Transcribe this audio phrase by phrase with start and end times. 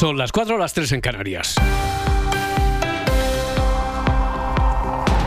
[0.00, 1.56] Son las 4 o las 3 en Canarias.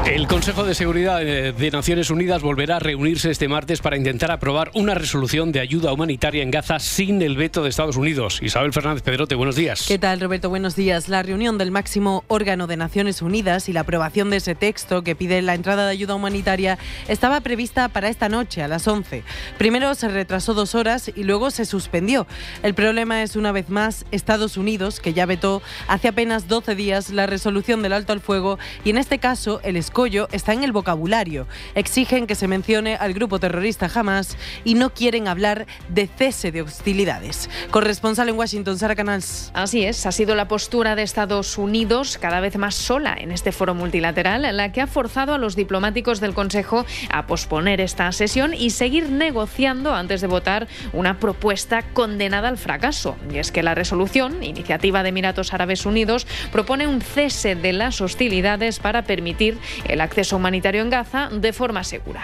[0.06, 4.70] El Consejo de Seguridad de Naciones Unidas volverá a reunirse este martes para intentar aprobar
[4.74, 8.41] una resolución de ayuda humanitaria en Gaza sin el veto de Estados Unidos.
[8.41, 9.86] Isabel Fernández Pedrote, buenos días.
[9.88, 10.50] ¿Qué tal, Roberto?
[10.50, 11.07] Buenos días.
[11.07, 15.16] La reunión del máximo órgano de Naciones Unidas y la aprobación de ese texto que
[15.16, 16.77] pide la entrada de ayuda humanitaria
[17.07, 19.23] estaba prevista para esta noche a las 11.
[19.57, 22.27] Primero se retrasó dos horas y luego se suspendió.
[22.61, 27.10] El problema es, una vez más, Estados Unidos, que ya vetó hace apenas 12 días
[27.10, 30.71] la resolución del alto al fuego y, en este caso, el escollo está en el
[30.71, 31.46] vocabulario.
[31.75, 36.64] Exigen que se mencione al grupo terrorista Hamas y no quieren hablar de cese de
[36.64, 37.48] hostilidades.
[37.70, 39.52] Corresponsal en Washington, Sara Canals.
[39.54, 43.52] Así es, ha sido la postura de Estados Unidos cada vez más sola en este
[43.52, 48.56] foro multilateral, la que ha forzado a los diplomáticos del Consejo a posponer esta sesión
[48.56, 53.16] y seguir negociando antes de votar una propuesta condenada al fracaso.
[53.32, 58.02] Y es que la resolución, iniciativa de Emiratos Árabes Unidos, propone un cese de las
[58.02, 62.22] hostilidades para permitir el acceso humanitario en Gaza de forma segura.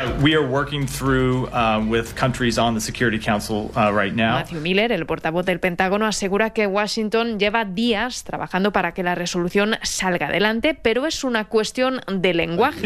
[4.34, 9.16] Matthew Miller, el portavoz del Pentágono, asegura que Washington lleva días trabajando para que la
[9.16, 12.82] resolución salga adelante, pero es una cuestión de lenguaje.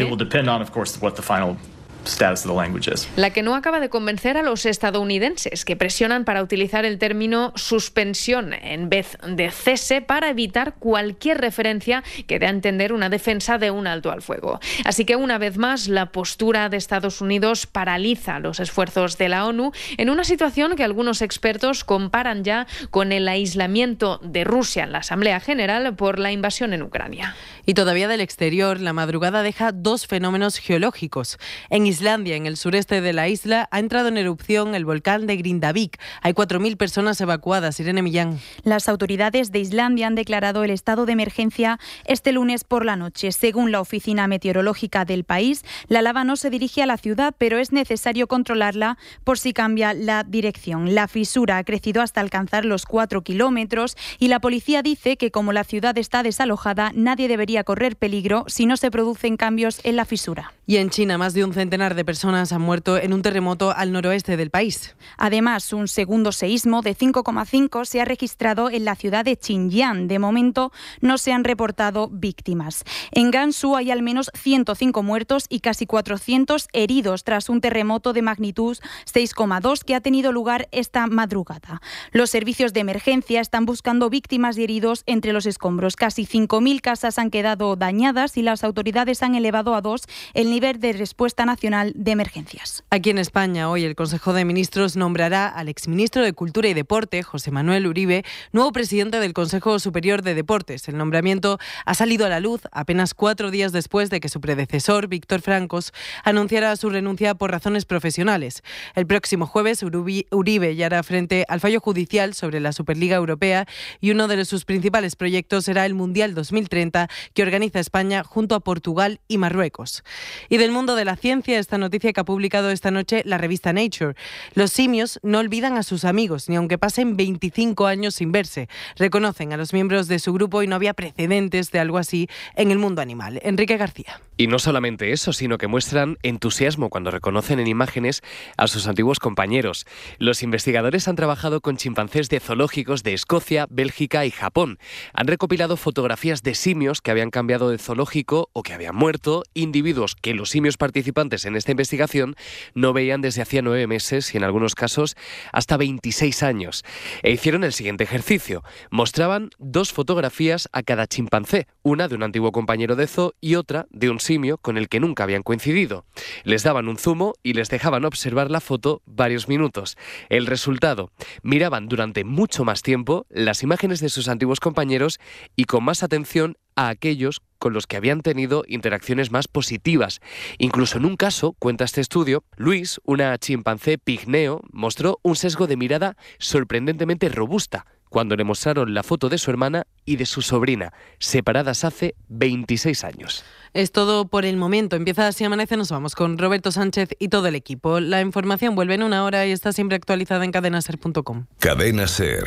[3.16, 7.52] La que no acaba de convencer a los estadounidenses, que presionan para utilizar el término
[7.56, 13.58] suspensión en vez de cese para evitar cualquier referencia que dé a entender una defensa
[13.58, 14.60] de un alto al fuego.
[14.84, 19.46] Así que una vez más la postura de Estados Unidos paraliza los esfuerzos de la
[19.46, 24.92] ONU en una situación que algunos expertos comparan ya con el aislamiento de Rusia en
[24.92, 27.34] la Asamblea General por la invasión en Ucrania.
[27.66, 31.38] Y todavía del exterior, la madrugada deja dos fenómenos geológicos.
[31.70, 35.36] En Islandia, en el sureste de la isla, ha entrado en erupción el volcán de
[35.36, 36.00] Grindavik.
[36.22, 37.78] Hay 4.000 personas evacuadas.
[37.78, 38.40] Irene Millán.
[38.64, 43.30] Las autoridades de Islandia han declarado el estado de emergencia este lunes por la noche.
[43.30, 47.58] Según la oficina meteorológica del país, la lava no se dirige a la ciudad, pero
[47.58, 50.96] es necesario controlarla por si cambia la dirección.
[50.96, 55.52] La fisura ha crecido hasta alcanzar los 4 kilómetros y la policía dice que como
[55.52, 60.06] la ciudad está desalojada, nadie debería correr peligro si no se producen cambios en la
[60.06, 60.52] fisura.
[60.66, 63.92] Y en China, más de un centenar de personas han muerto en un terremoto al
[63.92, 64.96] noroeste del país.
[65.18, 70.08] Además, un segundo seísmo de 5,5 se ha registrado en la ciudad de Xinjiang.
[70.08, 72.84] De momento, no se han reportado víctimas.
[73.10, 78.22] En Gansu hay al menos 105 muertos y casi 400 heridos tras un terremoto de
[78.22, 78.78] magnitud
[79.12, 81.82] 6,2 que ha tenido lugar esta madrugada.
[82.12, 85.96] Los servicios de emergencia están buscando víctimas y heridos entre los escombros.
[85.96, 90.80] Casi 5.000 casas han quedado dañadas y las autoridades han elevado a dos el nivel
[90.80, 92.84] de respuesta nacional de emergencias.
[92.90, 97.22] Aquí en España, hoy el Consejo de Ministros nombrará al exministro de Cultura y Deporte,
[97.22, 100.88] José Manuel Uribe, nuevo presidente del Consejo Superior de Deportes.
[100.88, 105.08] El nombramiento ha salido a la luz apenas cuatro días después de que su predecesor,
[105.08, 105.92] Víctor Francos,
[106.22, 108.62] anunciara su renuncia por razones profesionales.
[108.94, 113.66] El próximo jueves, Uribe ya hará frente al fallo judicial sobre la Superliga Europea
[114.00, 118.60] y uno de sus principales proyectos será el Mundial 2030 que organiza España junto a
[118.60, 120.04] Portugal y Marruecos.
[120.48, 123.72] Y del mundo de la ciencia, esta noticia que ha publicado esta noche la revista
[123.72, 124.14] Nature.
[124.54, 128.68] Los simios no olvidan a sus amigos, ni aunque pasen 25 años sin verse.
[128.96, 132.70] Reconocen a los miembros de su grupo y no había precedentes de algo así en
[132.70, 133.40] el mundo animal.
[133.42, 134.20] Enrique García.
[134.36, 138.20] Y no solamente eso, sino que muestran entusiasmo cuando reconocen en imágenes
[138.56, 139.86] a sus antiguos compañeros.
[140.18, 144.78] Los investigadores han trabajado con chimpancés de zoológicos de Escocia, Bélgica y Japón.
[145.14, 150.16] Han recopilado fotografías de simios que habían cambiado de zoológico o que habían muerto, individuos
[150.16, 152.36] que los simios participantes en esta investigación
[152.74, 155.16] no veían desde hacía nueve meses y en algunos casos
[155.52, 156.84] hasta 26 años.
[157.22, 158.62] E hicieron el siguiente ejercicio.
[158.90, 163.86] Mostraban dos fotografías a cada chimpancé, una de un antiguo compañero de zoo y otra
[163.90, 166.04] de un simio con el que nunca habían coincidido.
[166.44, 169.96] Les daban un zumo y les dejaban observar la foto varios minutos.
[170.28, 171.10] El resultado,
[171.42, 175.20] miraban durante mucho más tiempo las imágenes de sus antiguos compañeros
[175.56, 180.20] y con más atención a aquellos con los que habían tenido interacciones más positivas.
[180.58, 185.76] Incluso en un caso, cuenta este estudio, Luis, una chimpancé pigneo, mostró un sesgo de
[185.76, 190.92] mirada sorprendentemente robusta cuando le mostraron la foto de su hermana y de su sobrina,
[191.18, 193.44] separadas hace 26 años.
[193.72, 194.94] Es todo por el momento.
[194.94, 197.98] Empieza así amanece, nos vamos con Roberto Sánchez y todo el equipo.
[197.98, 201.46] La información vuelve en una hora y está siempre actualizada en cadenaser.com.
[201.58, 202.44] Cadena Ser.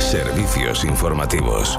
[0.00, 1.78] Servicios informativos.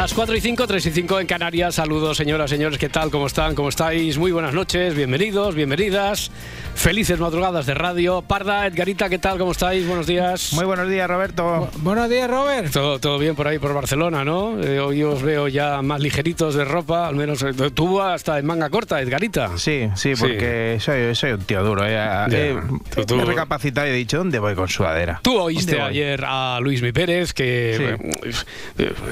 [0.00, 1.74] Las 4 y 5, 3 y 5 en Canarias.
[1.74, 2.78] Saludos, señoras, señores.
[2.78, 3.10] ¿Qué tal?
[3.10, 3.54] ¿Cómo están?
[3.54, 4.16] ¿Cómo estáis?
[4.16, 4.94] Muy buenas noches.
[4.94, 6.30] Bienvenidos, bienvenidas.
[6.80, 8.22] Felices madrugadas de radio.
[8.22, 9.36] Parda, Edgarita, ¿qué tal?
[9.36, 9.86] ¿Cómo estáis?
[9.86, 10.54] Buenos días.
[10.54, 11.68] Muy buenos días, Roberto.
[11.82, 12.72] buenos días, Robert.
[12.72, 14.58] Todo, todo bien por ahí, por Barcelona, ¿no?
[14.58, 18.46] Eh, hoy os veo ya más ligeritos de ropa, al menos eh, tú hasta en
[18.46, 19.58] manga corta, Edgarita.
[19.58, 21.84] Sí, sí, porque Soy, soy un tío duro.
[21.86, 21.98] Eh.
[22.32, 22.56] eh
[22.94, 25.20] tú, tú, he recapacitado y he dicho, ¿dónde voy con sudadera?
[25.22, 27.98] Tú oíste ayer a Luis Mi Pérez que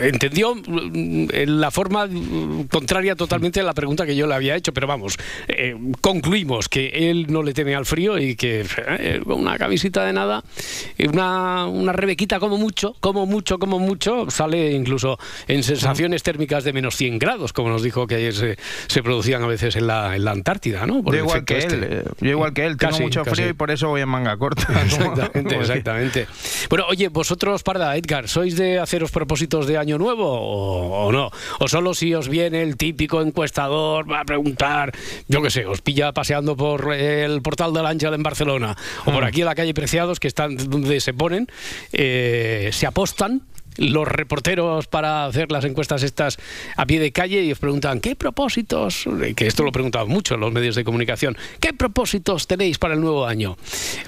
[0.01, 2.09] entendió en la forma
[2.71, 5.19] contraria totalmente a la pregunta que yo le había hecho, pero vamos,
[5.49, 8.65] eh, concluimos que él no le teme al frío y que
[9.01, 10.45] eh, una camisita de nada,
[11.09, 15.19] una, una rebequita como mucho, como mucho, como mucho, sale incluso
[15.49, 19.43] en sensaciones térmicas de menos 100 grados, como nos dijo que ayer se, se producían
[19.43, 21.03] a veces en la, en la Antártida, ¿no?
[21.03, 21.75] yo igual que este.
[21.75, 24.37] él, eh, yo igual que él, tengo mucho frío y por eso voy en manga
[24.37, 24.63] corta.
[24.85, 26.29] Exactamente, exactamente.
[26.71, 31.33] Bueno, oye, vosotros, Parda, Edgar, ¿sois de haceros propósitos de año nuevo o, o no?
[31.59, 34.93] o solo si os viene el típico encuestador, va a preguntar,
[35.27, 39.23] yo qué sé, os pilla paseando por el portal del Ángel en Barcelona o por
[39.23, 39.27] mm.
[39.27, 41.47] aquí en la calle Preciados, que están donde se ponen,
[41.95, 43.41] eh, se apostan
[43.79, 46.39] los reporteros para hacer las encuestas estas
[46.77, 49.05] a pie de calle y os preguntan, ¿qué propósitos?
[49.37, 51.37] Que esto lo preguntan mucho en los medios de comunicación.
[51.61, 53.57] ¿Qué propósitos tenéis para el nuevo año?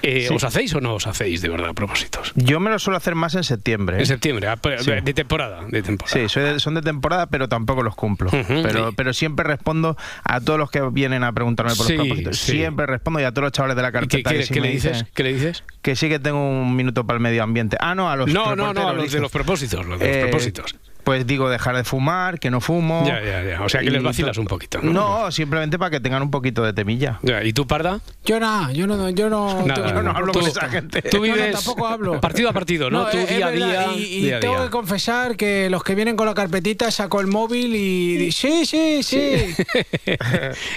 [0.02, 2.32] Eh, ¿Os hacéis o no os hacéis de verdad propósitos?
[2.34, 3.96] Yo me lo suelo hacer más en septiembre.
[3.96, 4.06] En ¿eh?
[4.06, 5.64] septiembre, ah, de temporada.
[5.68, 6.28] De temporada.
[6.28, 8.30] Sí, son de temporada, pero tampoco los cumplo.
[8.30, 12.38] pero, pero siempre respondo a todos los que vienen a preguntarme por los propósitos.
[12.38, 14.30] Siempre respondo y a todos los chavales de la carpeta.
[14.30, 15.04] ¿Qué, le dices?
[15.14, 15.64] ¿Qué le dices?
[15.82, 17.76] Que sí que tengo un minuto para el medio ambiente.
[17.80, 20.06] Ah, no, a los No, no, no, a los de los propósitos propósitos, lo de
[20.06, 20.74] los eh, propósitos
[21.04, 23.04] pues digo dejar de fumar, que no fumo.
[23.06, 23.62] Ya, ya, ya.
[23.62, 24.80] O sea que les vacilas un poquito.
[24.82, 24.92] ¿no?
[24.92, 27.18] no, simplemente para que tengan un poquito de temilla.
[27.22, 28.00] Ya, ¿Y tú, Parda?
[28.24, 31.02] Yo nada, yo no, yo no, yo no hablo con esa gente.
[31.02, 32.20] Tú vives tampoco hablo.
[32.20, 33.06] partido a partido, ¿no?
[33.06, 33.86] tú día a día.
[33.96, 38.32] Y, tengo que confesar que los que vienen con la carpetita saco el móvil y
[38.32, 39.18] sí, sí, sí.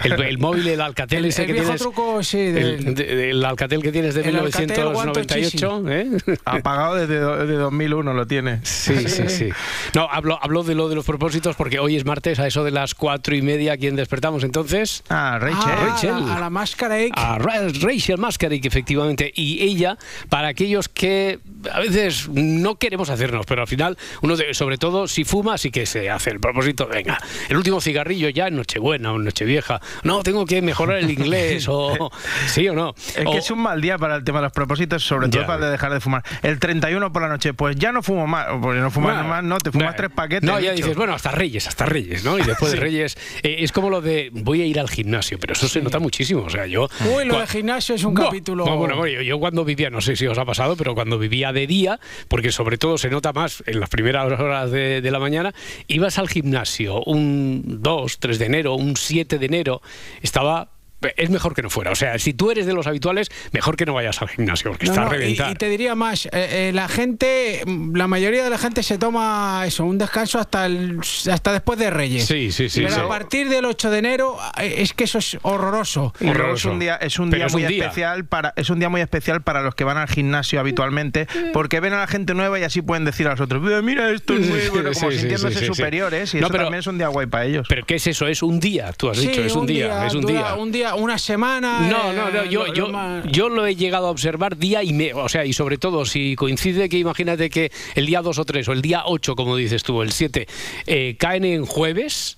[0.03, 1.79] el, móvil, el Alcatel ese que tienes.
[1.79, 6.07] Truco, sí, del, el, Alcatel que tienes de 1998, ¿eh?
[6.45, 8.59] Apagado desde, desde 2001 lo tiene.
[8.63, 9.49] Sí, sí, sí.
[9.93, 12.71] No, hablo, hablo de lo de los propósitos porque hoy es martes a eso de
[12.71, 15.03] las cuatro y media quien despertamos entonces.
[15.09, 15.59] Ah, Rachel.
[15.65, 16.13] Ah, Rachel.
[16.13, 19.31] A, la, máscara A Rachel Mascaric, efectivamente.
[19.35, 19.97] Y ella,
[20.29, 21.39] para aquellos que
[21.71, 25.71] a veces no queremos hacernos, pero al final, uno de, sobre todo si fuma, sí
[25.71, 26.87] que se hace el propósito.
[26.87, 27.17] Venga,
[27.49, 29.81] el último cigarrillo ya en Nochebuena o en Nochevieja.
[30.03, 32.11] No, tengo que mejorar el inglés o.
[32.47, 32.93] ¿Sí o no?
[33.15, 35.69] Es que es un mal día para el tema de los propósitos, sobre todo para
[35.69, 36.23] dejar de fumar.
[36.41, 38.47] El 31 por la noche, pues ya no fumo más.
[38.61, 40.43] Pues no fumas más, no, te fumas tres paquetes.
[40.43, 42.37] No, ya dices, bueno, hasta Reyes, hasta Reyes, ¿no?
[42.37, 45.53] Y después de Reyes, eh, es como lo de voy a ir al gimnasio, pero
[45.53, 46.43] eso se nota muchísimo.
[46.43, 46.89] O sea, yo.
[47.15, 48.65] Uy, lo del gimnasio es un capítulo.
[48.77, 51.99] bueno, yo, cuando vivía, no sé si os ha pasado, pero cuando vivía de día,
[52.27, 55.53] porque sobre todo se nota más en las primeras horas de, de la mañana,
[55.87, 59.81] ibas al gimnasio un 2, 3 de enero, un 7 de enero,
[60.21, 60.72] estaba
[61.17, 61.91] es mejor que no fuera.
[61.91, 64.85] O sea, si tú eres de los habituales, mejor que no vayas al gimnasio, porque
[64.85, 68.83] está a Y, te diría más, eh, eh, la gente, la mayoría de la gente
[68.83, 70.99] se toma eso, un descanso hasta el,
[71.31, 72.25] hasta después de Reyes.
[72.25, 72.83] Sí, sí, sí.
[72.83, 76.13] Pero a partir del 8 de enero eh, es que eso es horroroso.
[76.19, 79.61] Es un día, es un día muy especial para, es un día muy especial para
[79.61, 83.05] los que van al gimnasio habitualmente, porque ven a la gente nueva y así pueden
[83.05, 86.87] decir a los otros, mira esto es nuevo, como sintiéndose superiores, y eso también es
[86.87, 87.67] un día guay para ellos.
[87.69, 88.27] Pero ¿qué es eso?
[88.27, 90.55] Es un día, tú has dicho, es un, día, es un día.
[90.55, 91.87] Un día una semana.
[91.89, 92.89] No, no, no, yo, yo,
[93.25, 96.35] yo, lo he llegado a observar día y medio, o sea, y sobre todo si
[96.35, 99.83] coincide que imagínate que el día 2 o 3 o el día 8, como dices
[99.83, 100.47] tú, el 7,
[100.85, 102.37] eh, caen en jueves,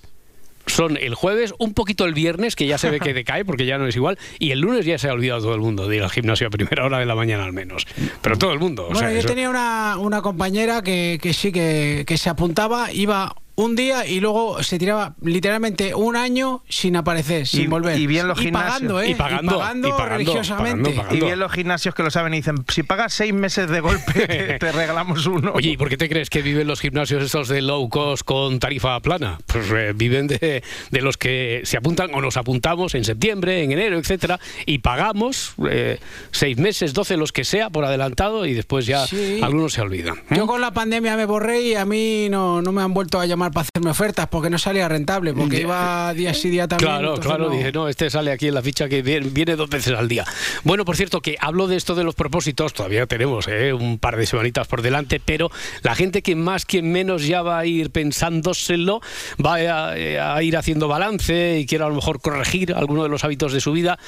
[0.66, 3.78] son el jueves, un poquito el viernes, que ya se ve que decae porque ya
[3.78, 6.02] no es igual, y el lunes ya se ha olvidado todo el mundo de ir
[6.02, 7.86] al gimnasio a primera hora de la mañana al menos.
[8.20, 8.88] Pero todo el mundo.
[8.92, 13.74] bueno, yo tenía una, una compañera que, que sí, que, que se apuntaba, iba un
[13.74, 17.98] día y luego se tiraba literalmente un año sin aparecer, sin volver.
[17.98, 18.74] Y bien los gimnasios.
[18.74, 19.10] Pagando, ¿eh?
[19.10, 20.94] y pagando, religiosamente.
[21.10, 24.56] Y bien los gimnasios que lo saben y dicen, si pagas seis meses de golpe,
[24.60, 25.52] te, regalamos uno.
[25.54, 28.60] Oye, ¿y por qué te crees que viven los gimnasios estos de low cost con
[28.60, 29.38] tarifa plana?
[29.46, 33.72] Pues eh, viven de, de, los que se apuntan o nos apuntamos en septiembre, en
[33.72, 35.98] enero, etcétera, y pagamos eh,
[36.30, 39.06] seis meses, doce, los que sea, por adelantado, y después ya
[39.42, 40.16] algunos se olvidan.
[40.30, 43.24] Yo con la pandemia me borré y a mí no, no me han vuelto a
[43.24, 46.90] llamar para hacerme ofertas porque no salía rentable, porque iba día sí día también.
[46.90, 50.08] Claro, claro, dije, no, este sale aquí en la ficha que viene, dos veces al
[50.08, 50.24] día.
[50.64, 53.72] Bueno, por cierto, que hablo de esto de los propósitos, todavía tenemos ¿eh?
[53.72, 55.50] un par de semanitas por delante, pero
[55.82, 59.00] la gente que más, quien menos ya va a ir pensándoselo,
[59.44, 63.52] va a, ir haciendo balance y quiere a lo mejor corregir alguno de los hábitos
[63.52, 63.98] de su vida.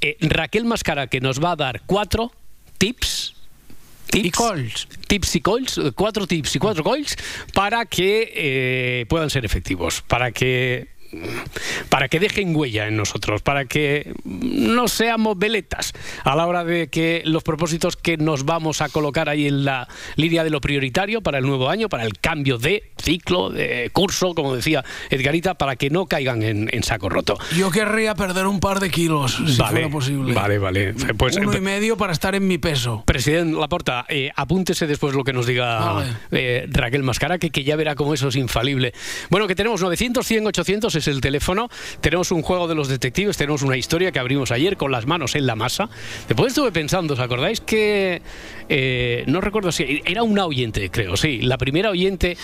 [0.00, 2.32] Eh, Raquel Mascara, que nos va a dar cuatro
[2.78, 3.37] tips
[4.10, 4.88] tips, y calls.
[5.06, 7.16] Tips y calls, cuatro tips y cuatro calls
[7.54, 10.97] para que eh, puedan ser efectivos, para que
[11.88, 15.92] para que dejen huella en nosotros, para que no seamos veletas
[16.24, 19.88] a la hora de que los propósitos que nos vamos a colocar ahí en la
[20.16, 24.34] línea de lo prioritario para el nuevo año, para el cambio de ciclo, de curso,
[24.34, 27.38] como decía Edgarita, para que no caigan en, saco roto.
[27.56, 30.32] Yo querría perder un par de kilos, si fuera posible.
[30.32, 30.94] Vale, vale.
[31.16, 33.02] Pues, Uno y medio para estar en mi peso.
[33.04, 37.76] Presidente Laporta, eh, apúntese después lo que nos diga eh, Raquel Mascara, que, que ya
[37.76, 38.92] verá cómo eso es infalible.
[39.30, 41.68] Bueno, que tenemos 900, 100, 800 es el teléfono.
[42.00, 45.34] Tenemos un juego de los detectives, tenemos una historia que abrimos ayer con las manos
[45.34, 45.88] en la masa.
[46.28, 48.22] Después estuve pensando, ¿os acordáis que
[48.68, 52.36] eh, no recuerdo si era una oyente, creo, sí, la primera oyente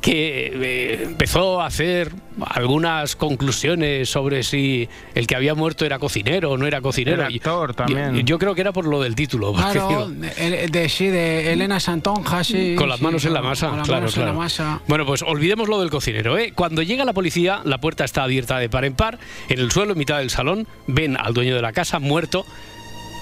[0.00, 6.52] que eh, empezó a hacer algunas conclusiones sobre si el que había muerto era cocinero
[6.52, 7.24] o no era cocinero.
[7.24, 8.24] actor también.
[8.24, 9.52] Yo, creo que era por lo del título.
[9.52, 12.74] Claro, de, sí, de Elena Santonja, sí.
[12.76, 14.80] Con las manos en la masa, claro, claro.
[14.86, 16.38] Bueno, pues olvidemos lo del cocinero.
[16.38, 16.52] ¿eh?
[16.54, 19.18] Cuando llega la policía, la puerta está abierta de par en par.
[19.48, 22.44] En el suelo, en mitad del salón, ven al dueño de la casa muerto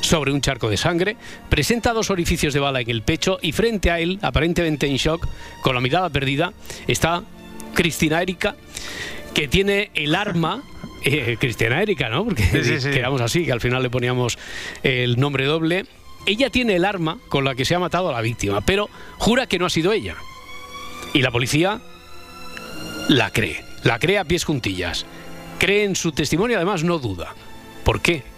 [0.02, 1.16] sobre un charco de sangre,
[1.48, 5.26] presenta dos orificios de bala en el pecho y frente a él, aparentemente en shock,
[5.62, 6.52] con la mirada perdida,
[6.86, 7.22] está
[7.74, 8.56] Cristina Erika,
[9.32, 10.62] que tiene el arma
[11.04, 12.24] eh, Cristina Erika, ¿no?
[12.26, 12.42] Porque
[12.92, 14.38] quedamos así, que al final le poníamos
[14.82, 15.86] el nombre doble.
[16.26, 19.46] Ella tiene el arma con la que se ha matado a la víctima, pero jura
[19.46, 20.16] que no ha sido ella.
[21.14, 21.80] Y la policía
[23.08, 25.06] la cree, la cree a pies juntillas.
[25.58, 27.34] Cree en su testimonio, además no duda.
[27.84, 28.31] ¿Por qué?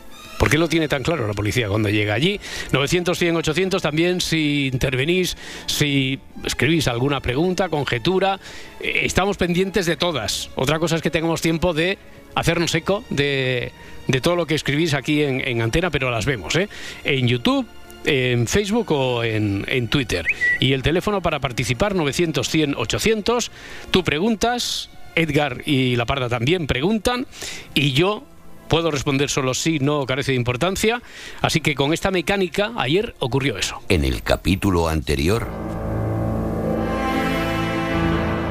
[0.45, 2.39] ¿Por qué lo tiene tan claro la policía cuando llega allí?
[2.71, 8.39] 900, 100, 800 también si intervenís, si escribís alguna pregunta, conjetura,
[8.79, 10.51] eh, estamos pendientes de todas.
[10.55, 11.97] Otra cosa es que tengamos tiempo de
[12.35, 13.73] hacernos eco de,
[14.21, 16.69] todo lo que escribís aquí en, antena, pero las vemos, ¿eh?
[17.05, 17.67] En YouTube,
[18.05, 20.27] en Facebook o en, en, Twitter.
[20.61, 23.51] Y el teléfono para participar 900 100 800.
[23.91, 27.27] Tú preguntas, Edgar y La Parda también preguntan
[27.73, 28.25] y yo
[28.69, 31.01] puedo responder solo sí, no, carece de importancia.
[31.41, 33.81] Así que con esta mecánica, ayer ocurrió eso.
[33.89, 35.47] En el capítulo anterior.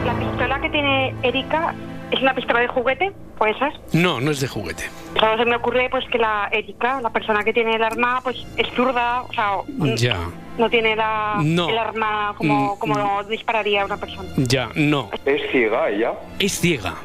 [0.05, 1.75] La pistola que tiene Erika
[2.11, 3.73] es una pistola de juguete, ¿puede ser?
[3.93, 4.83] No, no es de juguete.
[5.19, 8.37] Solo se me ocurre pues que la Erika, la persona que tiene el arma, pues
[8.57, 9.51] es zurda, o sea,
[9.95, 10.17] ya.
[10.57, 13.29] no tiene la, el arma como, mm, como mm.
[13.29, 14.29] dispararía una persona.
[14.37, 15.09] Ya, no.
[15.25, 16.13] ¿Es ciega ella?
[16.37, 16.95] Es ciega.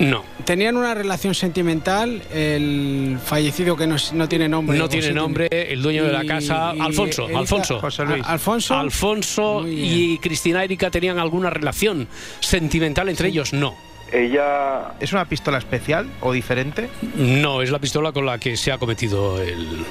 [0.00, 0.24] No.
[0.44, 4.78] Tenían una relación sentimental, el fallecido que no, tiene nombre.
[4.78, 7.80] No tiene nombre, el dueño de la casa, Alfonso, Alfonso.
[7.80, 8.24] José Luis.
[8.26, 8.74] Alfonso.
[8.74, 12.08] Alfonso y Cristina Erika tenían alguna relación
[12.40, 13.76] sentimental entre ellos, no.
[14.10, 16.88] ¿Ella es una pistola especial o diferente?
[17.16, 19.84] No, es la pistola con la que se ha cometido el,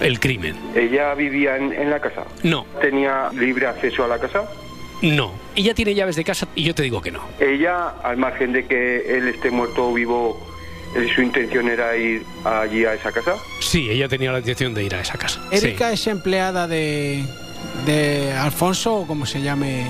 [0.00, 0.56] el crimen.
[0.74, 2.24] ¿Ella vivía en, en la casa?
[2.42, 2.66] No.
[2.82, 4.42] ¿Tenía libre acceso a la casa?
[5.02, 5.32] No.
[5.54, 7.20] Ella tiene llaves de casa y yo te digo que no.
[7.40, 10.40] Ella, al margen de que él esté muerto o vivo,
[10.94, 13.36] eh, ¿su intención era ir allí a esa casa?
[13.60, 15.40] Sí, ella tenía la intención de ir a esa casa.
[15.50, 17.24] ¿Erika es empleada de,
[17.86, 19.84] de Alfonso o como se llame?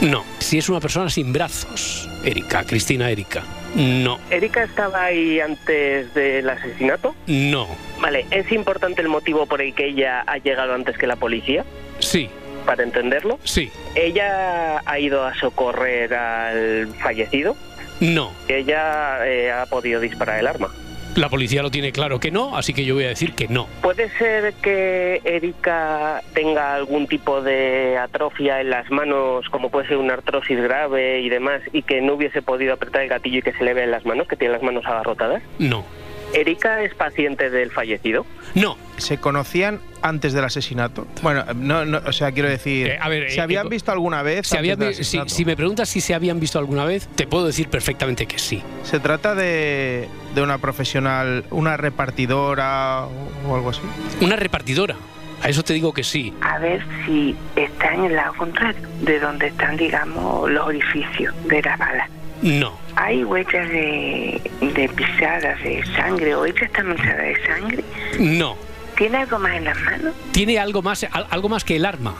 [0.00, 2.08] No, si es una persona sin brazos.
[2.24, 3.44] Erika, Cristina Erika.
[3.74, 4.18] No.
[4.30, 7.14] ¿Erika estaba ahí antes del asesinato?
[7.26, 7.68] No.
[8.00, 11.64] Vale, ¿es importante el motivo por el que ella ha llegado antes que la policía?
[11.98, 12.30] Sí
[12.68, 13.38] para entenderlo?
[13.44, 13.70] Sí.
[13.94, 17.56] ¿Ella ha ido a socorrer al fallecido?
[17.98, 18.30] No.
[18.46, 20.68] ¿Ella eh, ha podido disparar el arma?
[21.16, 23.66] La policía lo tiene claro que no, así que yo voy a decir que no.
[23.80, 29.96] ¿Puede ser que Erika tenga algún tipo de atrofia en las manos, como puede ser
[29.96, 33.54] una artrosis grave y demás, y que no hubiese podido apretar el gatillo y que
[33.54, 35.42] se le en las manos, que tiene las manos agarrotadas?
[35.58, 35.86] No.
[36.34, 38.26] ¿Erika es paciente del fallecido?
[38.54, 38.76] No.
[38.96, 41.06] ¿Se conocían antes del asesinato?
[41.22, 43.92] Bueno, no, no o sea, quiero decir, eh, a ver, ¿se eh, habían eh, visto
[43.92, 44.48] alguna vez?
[44.48, 48.62] si, me preguntas si se habían visto alguna vez, te puedo decir perfectamente que sí.
[48.82, 53.06] ¿Se trata de, de una profesional, una repartidora
[53.46, 53.82] o algo así?
[54.20, 54.96] Una repartidora.
[55.42, 56.34] A eso te digo que sí.
[56.40, 61.62] A ver si está en el lado contrario, de donde están, digamos, los orificios de
[61.62, 62.08] la bala.
[62.42, 62.78] No.
[62.96, 67.84] ¿Hay huellas de, de pisadas de sangre o ella está manchada de sangre?
[68.18, 68.56] No.
[68.96, 70.14] ¿Tiene algo más en las manos?
[70.32, 72.14] ¿Tiene algo más, algo más que el arma?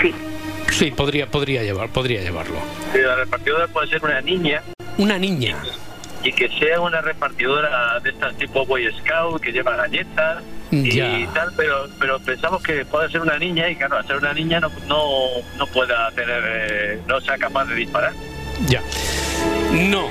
[0.00, 0.14] Sí.
[0.70, 2.56] Sí, podría, podría, llevar, podría llevarlo.
[2.94, 4.62] la repartidora puede ser una niña.
[4.98, 5.56] Una niña.
[6.22, 11.52] Y que sea una repartidora de estas tipo Boy Scout, que lleva galletas y tal,
[11.56, 14.70] pero, pero pensamos que puede ser una niña y claro, al ser una niña no,
[14.88, 15.04] no,
[15.56, 18.12] no pueda tener, eh, no sea capaz de disparar.
[18.66, 18.82] Ya.
[19.76, 20.08] No.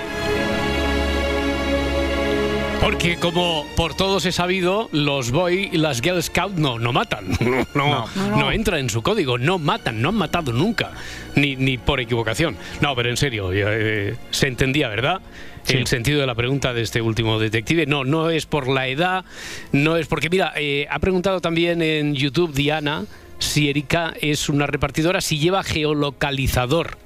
[2.81, 7.25] Porque como por todos he sabido, los Boy y las Girl Scout no, no matan.
[7.73, 9.37] No, no, entra en su código.
[9.37, 10.91] No matan, no han matado nunca.
[11.35, 12.55] Ni, ni por equivocación.
[12.79, 15.19] No, pero en serio, eh, se entendía, ¿verdad?
[15.67, 17.85] el sentido de la pregunta de este último detective.
[17.85, 19.25] No, no es por la edad,
[19.71, 23.05] no es porque, mira, eh, ha preguntado también en YouTube Diana
[23.39, 27.04] si Erika es una repartidora, si lleva geolocalizador.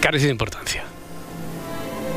[0.00, 0.84] Carece de importancia.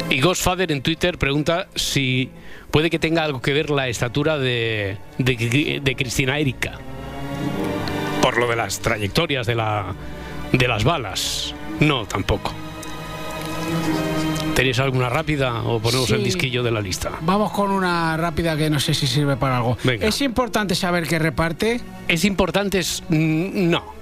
[0.09, 2.29] Y Ghostfather en Twitter pregunta si
[2.69, 6.79] puede que tenga algo que ver la estatura de, de, Cristina Erika.
[8.21, 9.93] Por lo de las trayectorias de, la,
[10.51, 11.55] de las balas.
[11.79, 12.51] No, tampoco.
[14.53, 17.11] ¿Tenéis alguna rápida o ponemos el disquillo de la lista?
[17.21, 19.77] Vamos con una rápida que no sé si sirve para algo.
[19.85, 21.79] ¿Es importante saber qué reparte?
[22.07, 22.81] ¿Es importante?
[23.09, 23.93] No.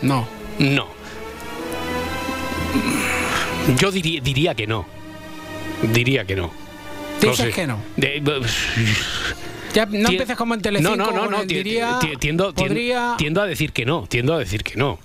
[0.00, 0.26] No.
[0.58, 0.88] No.
[3.76, 4.86] Yo diría, diría que no.
[5.92, 6.50] Diría que no.
[7.20, 7.80] Dices que no.
[9.74, 10.96] ya no empieces como en Telecinco.
[10.96, 11.46] No, no, no, no.
[12.18, 14.06] tiendo, tiendo a decir que no.
[14.08, 14.98] Tiendo a decir que no.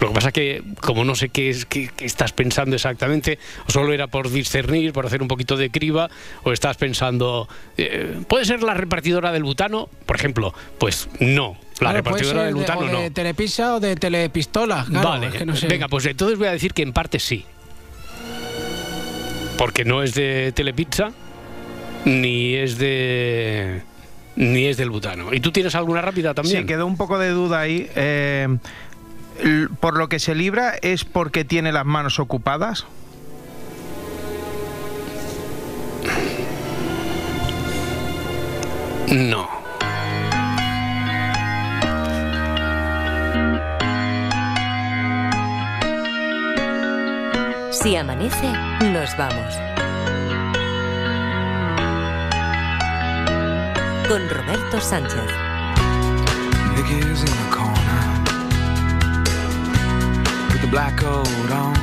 [0.00, 3.72] Lo que pasa es que, como no sé qué, es, qué, estás pensando exactamente, o
[3.72, 6.10] solo era por discernir, por hacer un poquito de criba,
[6.42, 9.88] o estás pensando, eh, ¿puede ser la repartidora del butano?
[10.04, 11.56] Por ejemplo, pues no.
[11.80, 13.00] La repartidora del butano de, no.
[13.00, 14.84] ¿De telepizza o de telepistola?
[14.88, 15.30] vale,
[15.68, 17.44] venga, pues entonces voy a decir que en parte sí.
[19.58, 21.12] Porque no es de telepizza,
[22.04, 23.82] ni es de
[24.36, 25.32] ni es del butano.
[25.32, 26.62] ¿Y tú tienes alguna rápida también?
[26.62, 27.88] Sí, quedó un poco de duda ahí.
[27.94, 28.58] Eh,
[29.80, 32.86] por lo que se libra es porque tiene las manos ocupadas?
[39.08, 39.63] No.
[47.84, 48.50] Si amanece,
[48.94, 49.58] nos vamos.
[54.08, 55.30] Con Roberto Sánchez.
[60.70, 61.74] black coat on,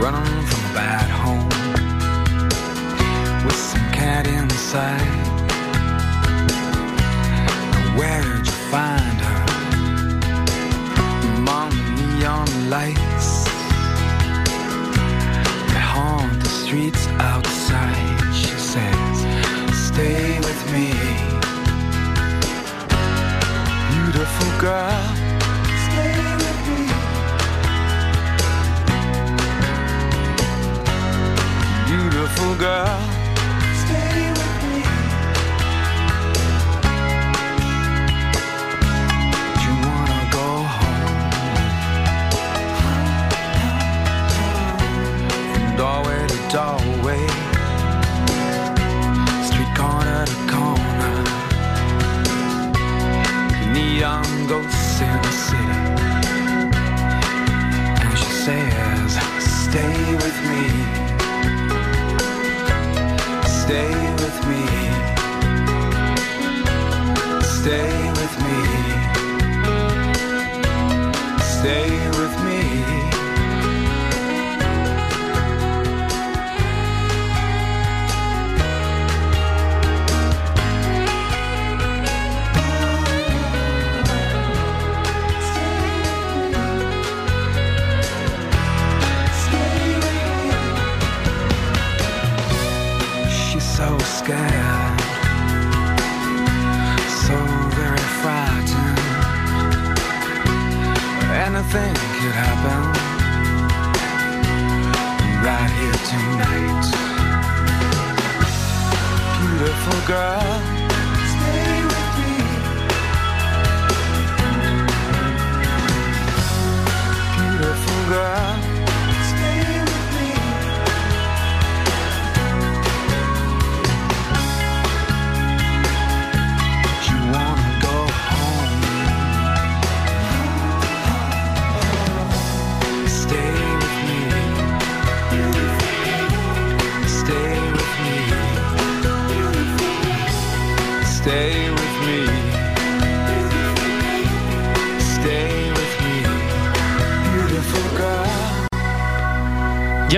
[0.00, 1.48] running from a bad home
[3.44, 5.00] with some cat inside.
[7.96, 9.51] Where'd you find her?
[12.22, 13.44] Neon lights
[15.70, 18.32] that haunt the streets outside.
[18.32, 19.16] She says,
[19.88, 20.92] Stay with me,
[23.90, 25.02] beautiful girl.
[25.86, 26.82] Stay with me.
[31.90, 33.11] Beautiful girl.
[46.52, 47.26] Doorway
[49.42, 51.14] street corner to corner,
[53.72, 55.80] neon ghosts in the city.
[58.02, 59.12] And she says,
[59.64, 60.64] Stay with me.
[63.60, 64.62] Stay with me.
[67.58, 68.58] Stay with me.
[71.40, 72.11] Stay with me.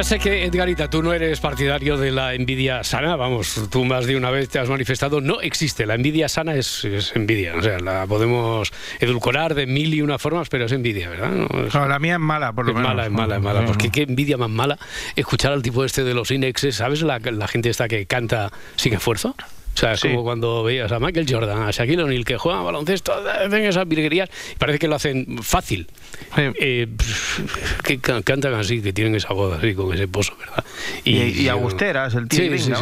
[0.05, 4.05] Ya sé que, Edgarita, tú no eres partidario de la envidia sana, vamos, tú más
[4.05, 7.79] de una vez te has manifestado, no existe, la envidia sana es, envidia, o sea,
[7.79, 11.31] la podemos edulcorar de mil y una formas, pero es envidia, ¿verdad?
[11.31, 12.91] No, la mía es mala, por lo es menos.
[12.91, 14.79] Mala, es mala, es mala, porque qué envidia más mala
[15.17, 18.93] escuchar al tipo este de los inexes, ¿sabes la, la gente esta que canta sin
[18.93, 19.35] esfuerzo?
[19.75, 23.13] O sea, es como cuando veías a Michael Jordan, a Shaquille O'Neal que juegan baloncesto,
[23.13, 25.89] hacen esas virguerías, y parece que lo hacen fácil.
[26.37, 26.87] Eh,
[27.83, 30.65] que cantan así, que tienen esa voz así, con ese pozo, ¿verdad?
[31.05, 32.57] Y, y, agusteras, el tío.
[32.57, 32.73] Sí,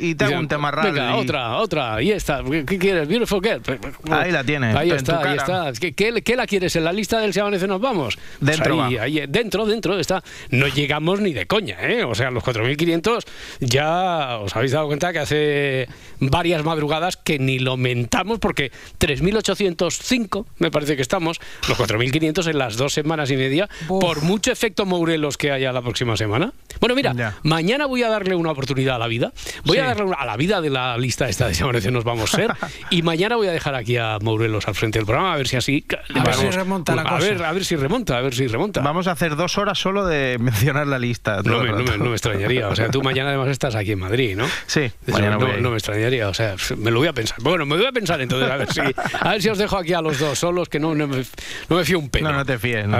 [0.00, 0.92] y, te, hago un tema raro.
[0.92, 2.42] Venga, otra, otra, y esta.
[2.66, 3.08] ¿Qué quieres?
[3.08, 3.62] Beautiful Girl.
[4.10, 4.76] Ahí la tienes.
[4.76, 5.72] Ahí está, ahí está.
[5.80, 6.76] ¿Qué, ¿Qué, la quieres?
[6.76, 8.18] ¿En la lista del Se nos vamos?
[8.40, 8.76] Dentro.
[8.76, 10.22] Pues ahí, dentro, dentro está.
[10.50, 12.04] No llegamos ni de coña, ¿eh?
[12.04, 13.24] O sea, los 4.500
[13.60, 15.88] ya os habéis dado cuenta que hace
[16.20, 22.58] varias madrugadas que ni lo mentamos porque 3.805 me parece que estamos, los 4.500 en
[22.58, 26.52] las dos semanas y media, por mucho efecto Mourelos que haya la próxima semana.
[26.80, 29.32] Bueno, mira, mañana voy a darle una oportunidad a la vida,
[29.64, 32.36] voy a darle a la vida de la lista esta de Semanece nos vamos a
[32.36, 32.52] ser,
[32.90, 35.56] y mañana voy a dejar aquí a Mourelos al frente del programa a ver si
[35.56, 35.84] así...
[36.14, 38.80] A ver si remonta la a Ver, a ver si remonta, a ver si remonta.
[38.80, 41.40] Vamos a hacer dos horas solo de mencionar la lista.
[41.44, 44.46] No me, no, me, extrañaría, o sea, tú mañana además estás aquí en Madrid, ¿no?
[44.66, 45.91] Sí, mañana no, me extrañaría,
[46.26, 47.38] o sea, me lo voy a pensar.
[47.40, 49.92] Bueno, me voy a pensar entonces, a ver si, a ver si os dejo aquí
[49.92, 51.24] a los dos solos, que no, no, me,
[51.68, 52.30] no me fío un pelo.
[52.30, 52.86] No, no te fíes.
[52.86, 52.98] No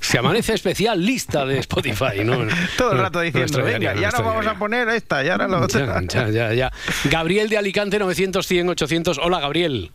[0.00, 2.46] Se amanece especial lista de Spotify, ¿no?
[2.78, 6.02] Todo el rato diciendo, venga, ya no vamos a poner esta, ya ahora la otra.
[6.08, 6.72] Ya, ya, ya,
[7.04, 9.18] Gabriel de Alicante, 900, 100, 800.
[9.18, 9.90] Hola, Gabriel.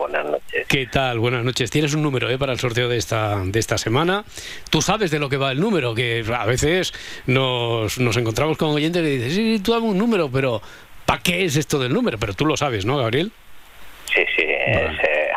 [0.00, 0.66] Buenas noches.
[0.66, 1.18] ¿Qué tal?
[1.18, 1.70] Buenas noches.
[1.70, 2.38] Tienes un número ¿eh?
[2.38, 4.24] para el sorteo de esta, de esta semana.
[4.70, 6.94] Tú sabes de lo que va el número, que a veces
[7.26, 10.62] nos, nos encontramos con oyentes que dicen, sí, tú dame un número, pero
[11.04, 12.18] ¿para qué es esto del número?
[12.18, 13.30] Pero tú lo sabes, ¿no, Gabriel?
[14.06, 15.30] Sí, sí, es, eh,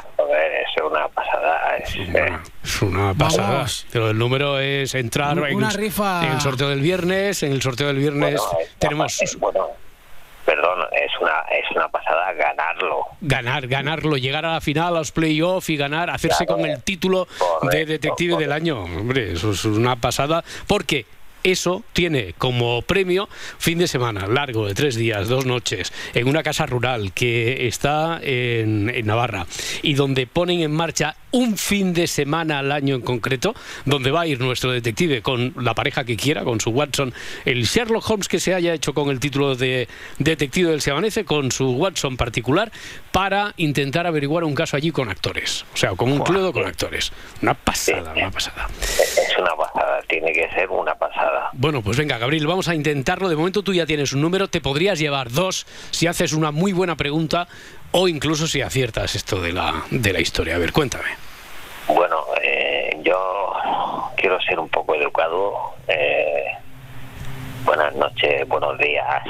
[0.75, 1.77] es una pasada.
[1.77, 3.15] Es, una, eh.
[3.17, 3.65] pasada.
[3.91, 6.25] Pero el número es entrar una, en, rifa...
[6.25, 7.43] en, el sorteo del viernes.
[7.43, 8.41] En el sorteo del viernes
[8.79, 9.19] tenemos...
[9.39, 9.67] bueno,
[10.53, 13.05] perdón, es una, es una pasada ganarlo.
[13.21, 17.27] Ganar, ganarlo, llegar a la final, a los playoffs y ganar, hacerse con el título
[17.71, 18.83] de detective del año.
[18.83, 20.43] Hombre, eso es una pasada.
[20.67, 21.05] Porque
[21.43, 26.43] eso tiene como premio fin de semana largo de tres días, dos noches, en una
[26.43, 29.45] casa rural que está en, en Navarra
[29.81, 33.53] y donde ponen en marcha un fin de semana al año en concreto,
[33.85, 37.63] donde va a ir nuestro detective con la pareja que quiera, con su Watson, el
[37.63, 39.87] Sherlock Holmes que se haya hecho con el título de
[40.19, 42.71] detective del Se Amanece, con su Watson particular,
[43.11, 45.65] para intentar averiguar un caso allí con actores.
[45.73, 47.11] O sea, con un cluedo con actores.
[47.41, 48.67] Una pasada, una pasada.
[48.79, 51.49] Es una pasada, tiene que ser una pasada.
[51.53, 53.27] Bueno, pues venga, Gabriel, vamos a intentarlo.
[53.27, 56.73] De momento tú ya tienes un número, te podrías llevar dos si haces una muy
[56.73, 57.47] buena pregunta
[57.93, 60.55] o incluso si aciertas esto de la, de la historia.
[60.55, 61.05] A ver, cuéntame.
[61.87, 63.53] Bueno, eh, yo
[64.17, 65.53] quiero ser un poco educado.
[65.87, 66.45] Eh,
[67.65, 69.23] buenas noches, buenos días.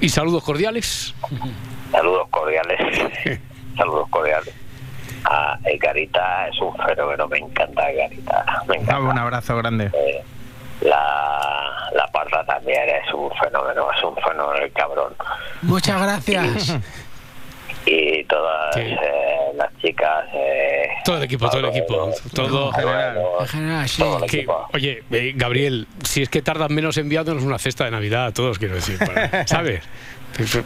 [0.00, 1.14] ¿Y saludos cordiales?
[1.90, 2.78] Saludos cordiales.
[3.76, 4.54] saludos cordiales.
[5.24, 8.62] Ah, Garita es un fenómeno, me encanta Garita.
[8.68, 9.00] Me encanta.
[9.00, 9.90] un abrazo grande.
[9.94, 10.22] Eh,
[10.82, 15.14] la, la parda también es un fenómeno, es un fenómeno el cabrón.
[15.62, 16.76] Muchas gracias.
[17.88, 18.96] y todas eh,
[19.54, 20.26] las chicas.
[20.34, 22.12] Eh, todo el equipo, todo el equipo.
[22.34, 22.70] Todo.
[23.40, 24.02] En general, sí.
[24.72, 28.58] oye, eh, Gabriel, si es que tardan menos enviándonos una cesta de Navidad a todos,
[28.58, 28.98] quiero decir,
[29.46, 29.82] ¿sabes?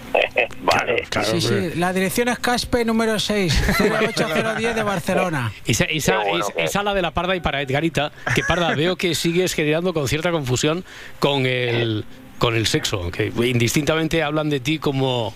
[0.63, 1.05] vale.
[1.25, 1.71] sí, sí.
[1.77, 5.53] La dirección es Caspe número 6, 08010 de Barcelona.
[5.65, 6.23] Esa, esa,
[6.57, 10.09] esa, la de la Parda y para Edgarita, que Parda, veo que sigues generando con
[10.09, 10.85] cierta confusión
[11.21, 12.05] con el
[12.43, 15.33] con el sexo, que indistintamente hablan de ti como,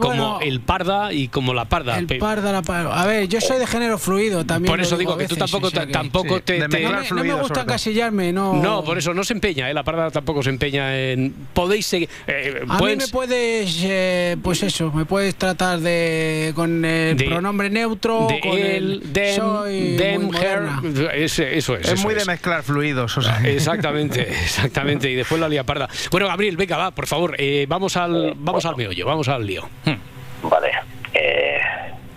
[0.00, 1.96] como el parda y como la parda.
[1.96, 3.00] El parda, la parda.
[3.00, 4.72] A ver, yo soy de género fluido también.
[4.72, 8.54] Por eso digo que tú tampoco, tampoco te, no, me, gusta encasillarme, no.
[8.54, 9.74] No, por eso no se empeña, ¿eh?
[9.74, 11.32] la parda tampoco se empeña en.
[11.54, 12.08] Podéis seguir.
[12.26, 16.50] Eh, a mí me puedes, eh, pues eso, me puedes tratar de.
[16.56, 19.12] con el pronombre neutro, de con el.
[19.12, 21.68] Dem, soy dem, her, eso es.
[21.68, 23.40] Es muy de mezclar fluidos, o sea.
[23.44, 25.08] Exactamente, exactamente.
[25.08, 25.88] Y después la lía parda.
[26.10, 29.68] Bueno, Gabriel, venga, va, por favor, eh, vamos al vamos al meollo, vamos al lío.
[29.84, 30.48] Hmm.
[30.48, 30.72] Vale.
[31.12, 31.60] Eh,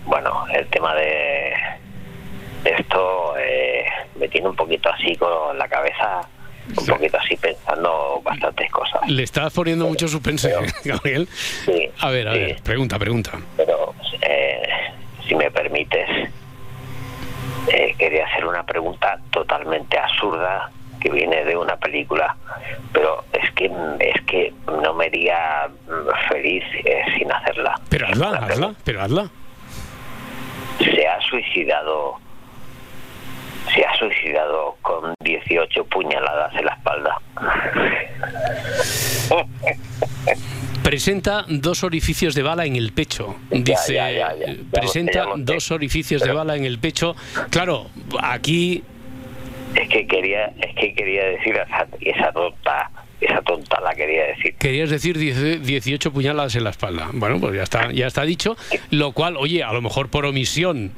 [0.06, 1.52] bueno, el tema de
[2.64, 3.84] esto eh,
[4.18, 6.22] me tiene un poquito así con la cabeza,
[6.78, 9.02] un poquito así pensando bastantes cosas.
[9.06, 10.50] Le estás poniendo mucho suspense,
[10.84, 11.28] Gabriel.
[11.66, 13.32] Sí, a ver, a ver, pregunta, pregunta.
[13.58, 13.94] Pero,
[15.28, 16.08] si me permites,
[17.98, 22.36] quería hacer una pregunta totalmente absurda que viene de una película,
[22.92, 25.68] pero es que es que no me haría
[26.28, 27.80] feliz eh, sin hacerla.
[27.88, 29.30] Pero hazla, hazla, pero hazla.
[30.78, 32.18] Se ha suicidado
[33.74, 37.20] se ha suicidado con 18 puñaladas en la espalda.
[40.82, 43.36] Presenta dos orificios de bala en el pecho.
[43.50, 44.00] Dice,
[44.70, 47.16] presenta dos orificios de bala en el pecho.
[47.50, 47.86] Claro,
[48.22, 48.84] aquí
[49.74, 54.54] es que quería es que quería decir esa, esa tonta esa tonta la quería decir.
[54.56, 57.08] Querías decir 18 puñaladas en la espalda.
[57.12, 58.56] Bueno, pues ya está, ya está dicho.
[58.90, 60.92] Lo cual, oye, a lo mejor por omisión,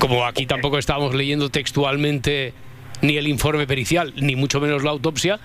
[0.00, 2.54] como aquí tampoco estábamos leyendo textualmente
[3.02, 5.38] ni el informe pericial, ni mucho menos la autopsia,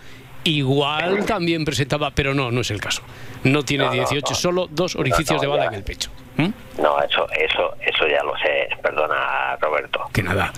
[0.46, 3.02] igual también presentaba, pero no, no es el caso.
[3.44, 6.10] No tiene 18, solo dos orificios de bala en el pecho.
[6.38, 6.82] ¿Mm?
[6.82, 8.70] No, eso, eso, eso ya lo sé.
[8.82, 10.10] Perdona, Roberto.
[10.14, 10.54] Que nada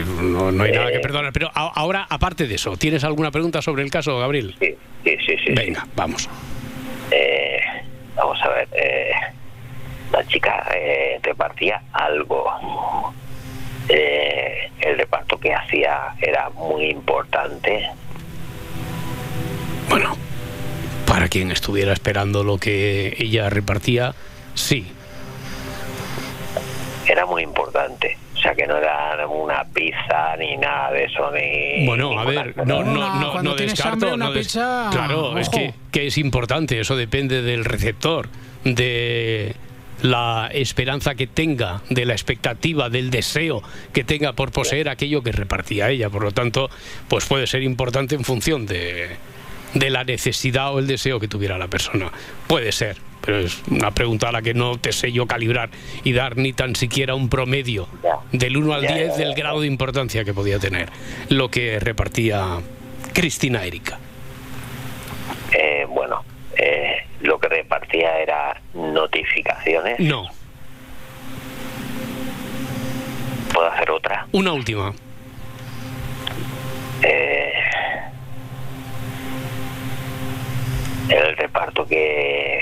[0.00, 1.32] no, hay nada que eh, perdonar.
[1.32, 4.54] Pero ahora, aparte de eso, ¿tienes alguna pregunta sobre el caso, Gabriel?
[4.58, 5.52] Sí, sí, sí.
[5.52, 6.28] Venga, vamos.
[7.10, 7.60] Eh,
[8.16, 8.68] vamos a ver.
[8.72, 9.10] Eh,
[10.12, 10.66] la chica
[11.22, 12.46] repartía algo.
[13.88, 17.88] el reparto que hacía era muy importante.
[19.88, 20.16] Bueno,
[21.06, 24.14] para quien estuviera esperando lo que ella repartía,
[24.54, 24.86] sí.
[27.06, 28.21] Era muy importante.
[28.42, 31.86] O sea, que no era una pizza ni nada de eso, ni...
[31.86, 34.14] Bueno, a ver, no, no, no, no descarto...
[34.14, 38.28] Una pizza, claro, es que, que es importante, eso depende del receptor,
[38.64, 39.54] de
[40.02, 45.30] la esperanza que tenga, de la expectativa, del deseo que tenga por poseer aquello que
[45.30, 46.10] repartía ella.
[46.10, 46.68] Por lo tanto,
[47.06, 49.10] pues puede ser importante en función de,
[49.74, 52.10] de la necesidad o el deseo que tuviera la persona.
[52.46, 55.70] Puede ser pero es una pregunta a la que no te sé yo calibrar
[56.04, 57.88] y dar ni tan siquiera un promedio
[58.32, 60.90] del 1 al 10 del grado de importancia que podía tener
[61.28, 62.60] lo que repartía
[63.14, 63.98] Cristina Erika.
[65.52, 66.24] Eh, bueno,
[66.56, 70.00] eh, lo que repartía era notificaciones.
[70.00, 70.28] No.
[73.54, 74.26] ¿Puedo hacer otra?
[74.32, 74.92] Una última.
[77.02, 77.51] Eh,
[81.08, 82.60] el reparto que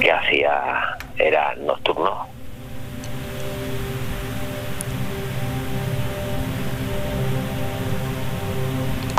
[0.00, 2.26] que hacía era nocturno.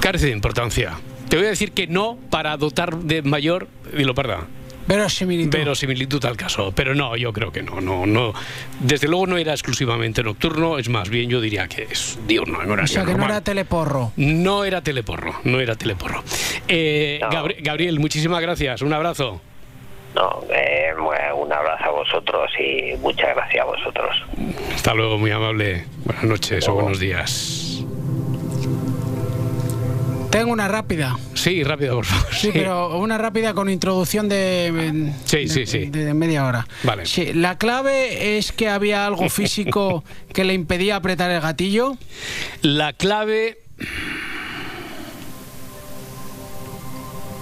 [0.01, 0.93] Carece de importancia.
[1.27, 4.58] Te voy a decir que no para dotar de mayor, y lo perdón.
[4.89, 5.56] Verosimilitud.
[5.56, 8.34] Verosimilitud al caso, pero no, yo creo que no, no, no.
[8.80, 12.71] Desde luego no era exclusivamente nocturno, es más bien yo diría que es diurno, en
[12.71, 14.12] O sea, que no era teleporro.
[14.17, 16.23] No era teleporro, no era teleporro.
[16.67, 17.19] Eh,
[17.62, 19.39] Gabriel, muchísimas gracias, un abrazo.
[20.15, 24.25] No, eh, un abrazo a vosotros y muchas gracias a vosotros.
[24.73, 25.86] Hasta luego, muy amable.
[26.04, 27.86] Buenas noches o buenos días.
[30.29, 31.17] Tengo una rápida.
[31.33, 32.33] Sí, rápida, por favor.
[32.33, 35.85] Sí, pero una rápida con introducción de, sí, sí, sí.
[35.85, 36.67] de, media hora.
[36.83, 37.05] Vale.
[37.05, 41.97] Sí, la clave es que había algo físico que le impedía apretar el gatillo.
[42.61, 43.59] La clave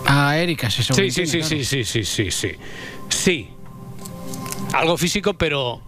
[0.05, 2.51] a Erika, se sí, sí, sí, sí, sí, sí, sí, sí.
[3.09, 3.49] Sí.
[4.73, 5.81] Algo físico, pero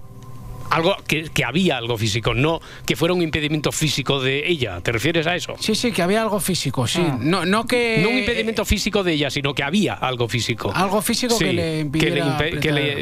[0.69, 4.81] algo que, había algo físico, no que fuera un impedimento físico de ella.
[4.81, 5.55] ¿Te refieres a eso?
[5.59, 7.01] Sí, sí, que había algo físico, sí.
[7.03, 7.17] Ah.
[7.19, 10.71] No, no que no un impedimento físico de ella, sino que había algo físico.
[10.73, 12.37] Algo físico que le impidiera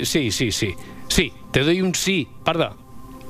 [0.03, 0.73] sí, sí, sí.
[1.07, 2.73] Sí, te doy un sí, parda.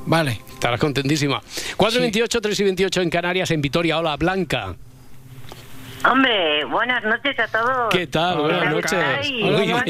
[0.06, 0.40] Vale.
[0.54, 1.42] Estarás contentísima.
[1.76, 4.00] 428, 3 y 28 en Canarias, en Vitoria.
[4.00, 4.76] Hola, Blanca.
[6.10, 7.90] Hombre, buenas noches a todos.
[7.90, 8.38] ¿Qué tal?
[8.40, 9.32] Buenas noches.
[9.42, 9.84] Muy bien.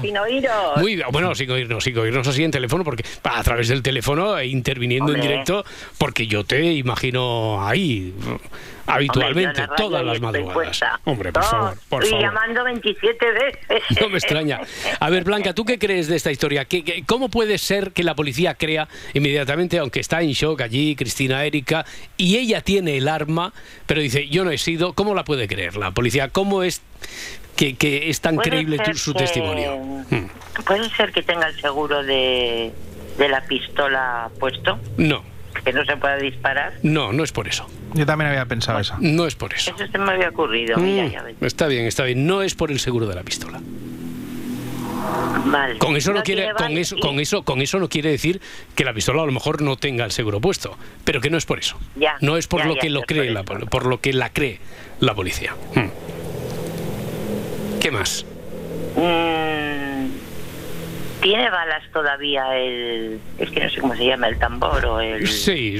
[0.00, 0.76] sin oíros.
[0.76, 1.06] Muy bien.
[1.12, 5.14] Bueno, sin oírnos, sin oírnos así en teléfono, porque a través del teléfono e interviniendo
[5.14, 5.64] en directo,
[5.98, 8.14] porque yo te imagino ahí
[8.88, 10.80] habitualmente, todas las madrugadas.
[11.04, 13.82] Hombre, por favor, por Estoy llamando 27 veces.
[14.00, 14.60] No me extraña.
[15.00, 16.64] A ver, Blanca, ¿tú qué crees de esta historia?
[16.64, 21.44] ¿Qué, cómo puede ser que la policía crea inmediatamente, aunque está en shock allí, Cristina
[21.44, 21.84] Erika,
[22.16, 23.52] y ella tiene el arma,
[23.86, 26.28] pero dice, yo no he sido, ¿cómo la puede creer la policía?
[26.28, 26.82] ¿Cómo es
[27.56, 27.76] que,
[28.08, 29.76] es tan creíble su testimonio?
[30.10, 30.28] Hmm.
[30.66, 32.72] ¿Puede ser que tenga el seguro de,
[33.18, 34.78] de la pistola puesto?
[34.96, 35.37] No
[35.68, 36.72] que no se pueda disparar.
[36.82, 37.68] No, no es por eso.
[37.92, 38.96] Yo también había pensado eso.
[39.00, 39.74] No es por eso.
[39.74, 40.78] Eso se me había ocurrido.
[40.78, 42.26] Mm, está bien, está bien.
[42.26, 43.60] No es por el seguro de la pistola.
[45.44, 45.78] Vale.
[45.78, 48.40] Con eso no, quiere, con eso, con eso, con eso no quiere decir
[48.74, 51.44] que la pistola a lo mejor no tenga el seguro puesto, pero que no es
[51.44, 51.78] por eso.
[51.96, 54.60] Ya, no es por lo que lo cree la, por lo que la cree
[55.00, 55.54] la policía.
[55.74, 55.88] Hmm.
[57.78, 58.24] ¿Qué más?
[58.96, 59.87] Mm,
[61.28, 63.20] ¿Tiene balas todavía el...
[63.38, 65.28] es que no sé cómo se llama, el tambor o el...
[65.28, 65.76] Sí,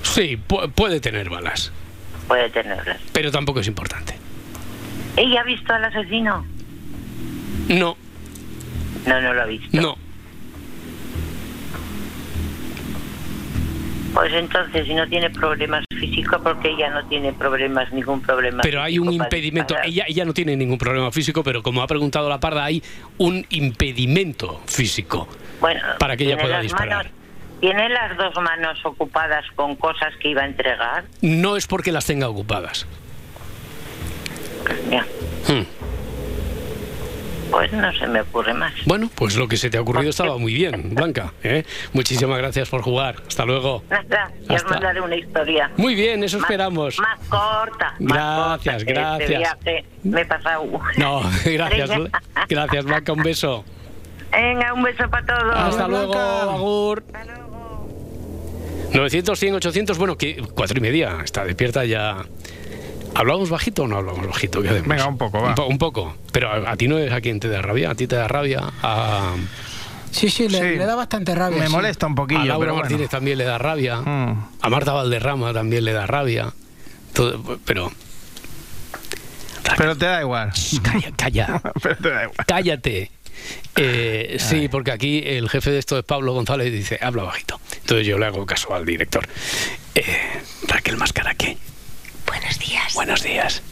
[0.00, 0.40] sí,
[0.74, 1.70] puede tener balas.
[2.28, 2.96] Puede tenerlas.
[3.12, 4.14] Pero tampoco es importante.
[5.18, 6.46] ¿Ella ha visto al asesino?
[7.68, 7.94] No.
[9.04, 9.68] No, no lo ha visto.
[9.78, 9.98] No.
[14.14, 18.60] Pues entonces, si no tiene problemas físicos, porque ella no tiene problemas, ningún problema.
[18.62, 19.76] Pero hay un impedimento.
[19.84, 22.82] Ella, ella no tiene ningún problema físico, pero como ha preguntado la parda, hay
[23.18, 25.28] un impedimento físico
[25.60, 27.10] bueno, para que ella pueda disparar.
[27.60, 31.04] ¿Tiene las dos manos ocupadas con cosas que iba a entregar?
[31.20, 32.88] No es porque las tenga ocupadas.
[34.90, 35.06] Ya.
[35.46, 35.81] Hmm.
[37.52, 38.72] Pues no se me ocurre más.
[38.86, 41.34] Bueno, pues lo que se te ha ocurrido estaba muy bien, Blanca.
[41.42, 41.64] ¿eh?
[41.92, 43.16] Muchísimas gracias por jugar.
[43.28, 43.84] Hasta luego.
[43.90, 45.70] Nada, ya os mandaré una historia.
[45.76, 46.98] Muy bien, eso esperamos.
[46.98, 47.94] Más corta.
[47.98, 49.58] Gracias, gracias.
[50.02, 50.64] me he pasado.
[50.96, 51.90] No, gracias.
[52.48, 53.12] gracias, Blanca.
[53.12, 53.64] Un beso.
[54.32, 55.54] Venga, un beso para todos.
[55.54, 57.04] Hasta luego, Agur.
[58.94, 62.24] 900, 100, 800, bueno, que cuatro y media, está despierta ya
[63.14, 64.62] ¿Hablamos bajito o no hablamos bajito?
[64.62, 65.54] Venga, un poco, va.
[65.66, 66.16] Un, poco.
[66.32, 68.72] Pero a, ti no es a quien te da rabia, a ti te da rabia.
[68.82, 69.34] A...
[70.10, 71.58] Sí, sí, le, da bastante rabia.
[71.58, 72.40] Me molesta un poquillo.
[72.40, 74.00] A Laura Martínez también le da rabia.
[74.00, 74.46] Mm.
[74.60, 76.52] A Marta Valderrama también le da rabia.
[77.64, 77.90] pero.
[79.76, 80.52] Pero te da igual.
[80.82, 81.62] Calla, calla.
[81.82, 82.46] pero te da igual.
[82.46, 83.10] Cállate.
[83.76, 87.58] Eh, sí, porque aquí el jefe de esto es Pablo González y dice, habla bajito.
[87.80, 89.26] Entonces yo le hago caso al director.
[89.94, 90.04] Eh,
[90.68, 90.96] Raquel
[91.38, 91.56] ¿qué?
[92.32, 92.94] Buenos días.
[92.94, 93.62] Buenos días.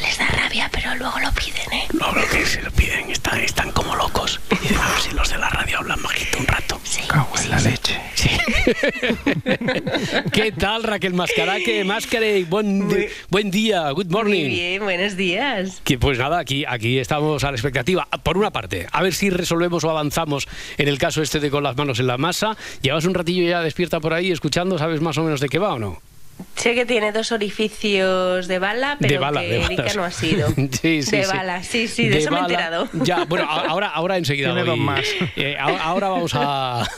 [0.00, 1.88] Les da rabia, pero luego lo piden, ¿eh?
[1.92, 4.40] Luego lo que se lo piden, están, están como locos.
[4.52, 6.80] Y dicen, a ver si los de la radio hablan bajito un rato.
[6.84, 7.02] Sí.
[7.08, 8.00] Cago en la leche.
[8.14, 8.28] Sí.
[10.32, 11.82] ¿Qué tal, Raquel Mascaraque?
[11.82, 12.88] Mascare, buen,
[13.30, 14.42] buen día, good morning.
[14.42, 15.80] Muy bien, buenos días.
[15.82, 18.06] Que, pues nada, aquí, aquí estamos a la expectativa.
[18.22, 20.46] Por una parte, a ver si resolvemos o avanzamos
[20.78, 22.56] en el caso este de con las manos en la masa.
[22.80, 25.74] Llevas un ratillo ya despierta por ahí escuchando, ¿sabes más o menos de qué va
[25.74, 26.13] o no?
[26.56, 30.48] Sé que tiene dos orificios de bala, pero que Erika no ha sido.
[30.82, 32.88] sí, sí, de bala, sí, sí, de, eso me he enterado.
[32.92, 34.54] Ya, bueno, ahora, ahora enseguida.
[34.54, 35.04] Tiene dos más.
[35.36, 36.88] Eh, ahora vamos a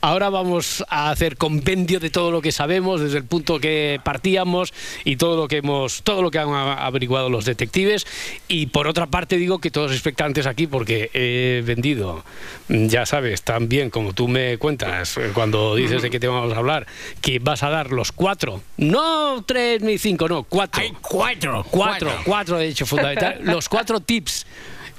[0.00, 4.72] ahora vamos a hacer compendio de todo lo que sabemos desde el punto que partíamos
[5.04, 8.06] y todo lo que hemos, todo lo que han averiguado los detectives.
[8.48, 12.24] Y por otra parte digo que todos expectantes aquí porque he vendido,
[12.68, 16.52] ya sabes, tan bien como tú me cuentas eh, cuando dices de qué te vamos
[16.52, 16.86] a hablar,
[17.20, 20.82] que vas a dar los cuatro no tres ni cinco, no, cuatro.
[20.82, 21.64] Hay cuatro.
[21.70, 23.38] Cuatro, cuatro, de hecho, fundamental.
[23.42, 24.46] Los cuatro tips.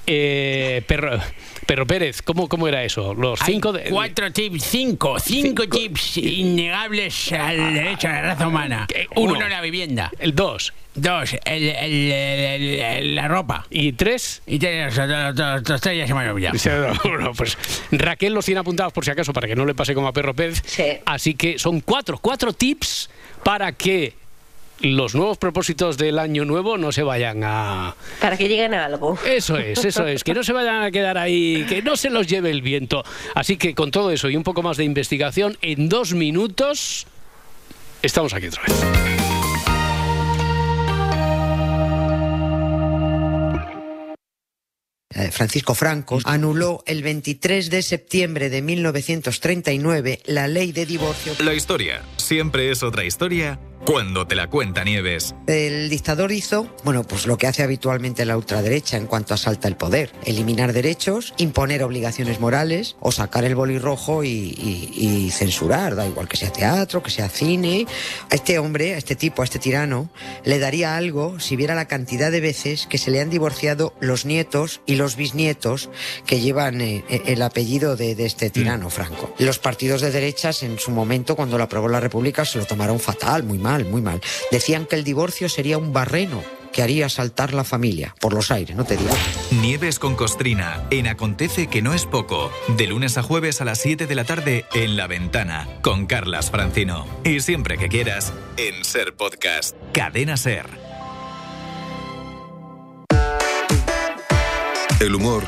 [0.06, 1.18] Eh, perro,
[1.66, 3.14] Perro Pérez, ¿cómo, ¿cómo era eso?
[3.14, 3.84] Los cinco de...
[3.90, 8.88] Cuatro tips, cinco, cinco, tips innegables al derecho a la raza humana.
[9.16, 10.12] Uno, la vivienda.
[10.20, 10.74] El dos.
[10.96, 13.66] Dos, el, el, la ropa.
[13.70, 14.44] ¿Y tres?
[14.46, 16.54] Y tres, los, tres ya se me han olvidado.
[17.04, 17.58] Bueno, pues
[17.92, 20.36] Raquel los tiene apuntados por si acaso para que no le pase como a Perro
[20.36, 20.62] Pérez.
[20.66, 20.84] Sí.
[21.06, 23.10] Así que son cuatro, cuatro tips
[23.44, 24.16] para que
[24.80, 27.96] los nuevos propósitos del año nuevo no se vayan a...
[28.20, 29.18] Para que lleguen a algo.
[29.26, 32.28] Eso es, eso es, que no se vayan a quedar ahí, que no se los
[32.28, 33.04] lleve el viento.
[33.36, 37.08] Así que con todo eso y un poco más de investigación, en dos minutos
[38.02, 39.13] estamos aquí otra vez.
[45.32, 51.34] Francisco Franco anuló el 23 de septiembre de 1939 la ley de divorcio.
[51.40, 55.36] La historia siempre es otra historia cuando te la cuenta Nieves.
[55.46, 59.76] El dictador hizo, bueno, pues lo que hace habitualmente la ultraderecha en cuanto asalta el
[59.76, 60.12] poder.
[60.26, 66.38] Eliminar derechos, imponer obligaciones morales o sacar el boli rojo y, censurar, da igual que
[66.38, 67.86] sea teatro, que sea cine.
[68.30, 70.10] A este hombre, a este tipo, a este tirano,
[70.46, 74.26] le daría algo si viera la cantidad de veces que se le han divorciado los
[74.26, 75.90] nietos y los bisnietos
[76.26, 78.92] que llevan eh, eh, el apellido de, este tirano, mm.
[78.92, 79.36] Franco.
[79.40, 83.00] Los partidos de derechas en su momento, cuando lo aprobó la República, se lo tomaron
[83.00, 84.22] fatal, muy mal muy mal.
[84.52, 88.76] Decían que el divorcio sería un barreno que haría saltar la familia por los aires,
[88.76, 89.16] no te digo.
[89.62, 93.80] Nieves con Costrina, en Acontece que no es poco, de lunes a jueves a las
[93.80, 97.06] 7 de la tarde en La Ventana, con Carlas Francino.
[97.24, 100.66] Y siempre que quieras, en Ser Podcast, Cadena Ser.
[105.00, 105.44] El humor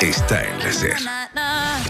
[0.00, 0.96] está en la Ser.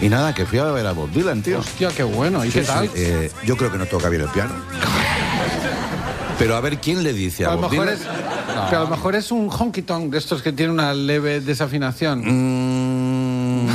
[0.00, 1.60] Y nada, que fui a ver a Bob Dylan, tío.
[1.60, 2.44] Hostia, qué bueno.
[2.44, 2.90] ¿Y qué tal?
[2.94, 4.54] Eh, yo creo que no toca bien el piano.
[6.38, 9.32] Pero a ver quién le dice a, a lo mejor es, a lo mejor es
[9.32, 12.22] un honky tonk de estos que tiene una leve desafinación.
[12.24, 13.68] Mm.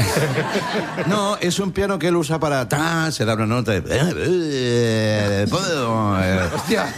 [1.06, 2.68] no, es un piano que él usa para
[3.10, 3.78] se da una nota de.
[3.78, 5.46] Eh, eh,
[6.54, 6.94] Hostia.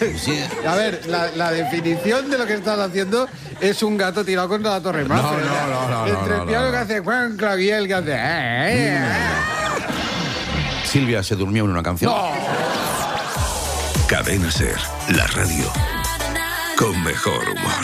[0.67, 3.29] A ver, la, definición de lo que estás haciendo
[3.61, 5.23] es un gato tirado contra la torre más.
[5.23, 8.13] No, no, no, Entre el piano que hace Juan Claviel que hace.
[8.15, 9.01] Eh,
[10.85, 12.13] Silvia se durmió en una canción.
[14.13, 14.77] Cadena Ser,
[15.17, 15.65] la radio
[16.77, 17.83] con mejor humor.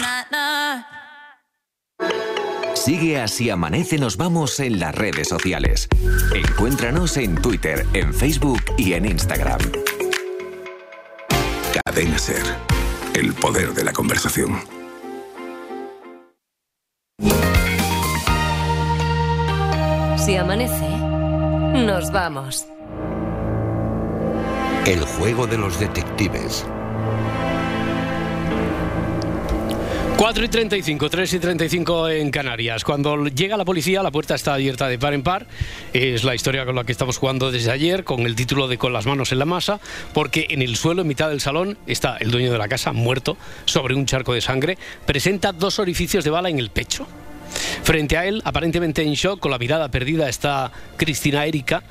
[2.74, 5.88] Sigue así amanece, nos vamos en las redes sociales.
[6.34, 9.58] Encuéntranos en Twitter, en Facebook y en Instagram.
[11.82, 12.44] Cadena Ser.
[13.14, 14.60] El poder de la conversación.
[20.18, 20.90] Si amanece,
[21.86, 22.68] nos vamos.
[24.88, 26.64] El juego de los detectives.
[30.16, 32.84] 4 y 35, 3 y 35 en Canarias.
[32.84, 35.46] Cuando llega la policía, la puerta está abierta de par en par.
[35.92, 38.94] Es la historia con la que estamos jugando desde ayer, con el título de Con
[38.94, 39.78] las manos en la masa,
[40.14, 43.36] porque en el suelo, en mitad del salón, está el dueño de la casa, muerto,
[43.66, 44.78] sobre un charco de sangre.
[45.04, 47.06] Presenta dos orificios de bala en el pecho.
[47.82, 51.82] Frente a él, aparentemente en shock, con la mirada perdida, está Cristina Erika.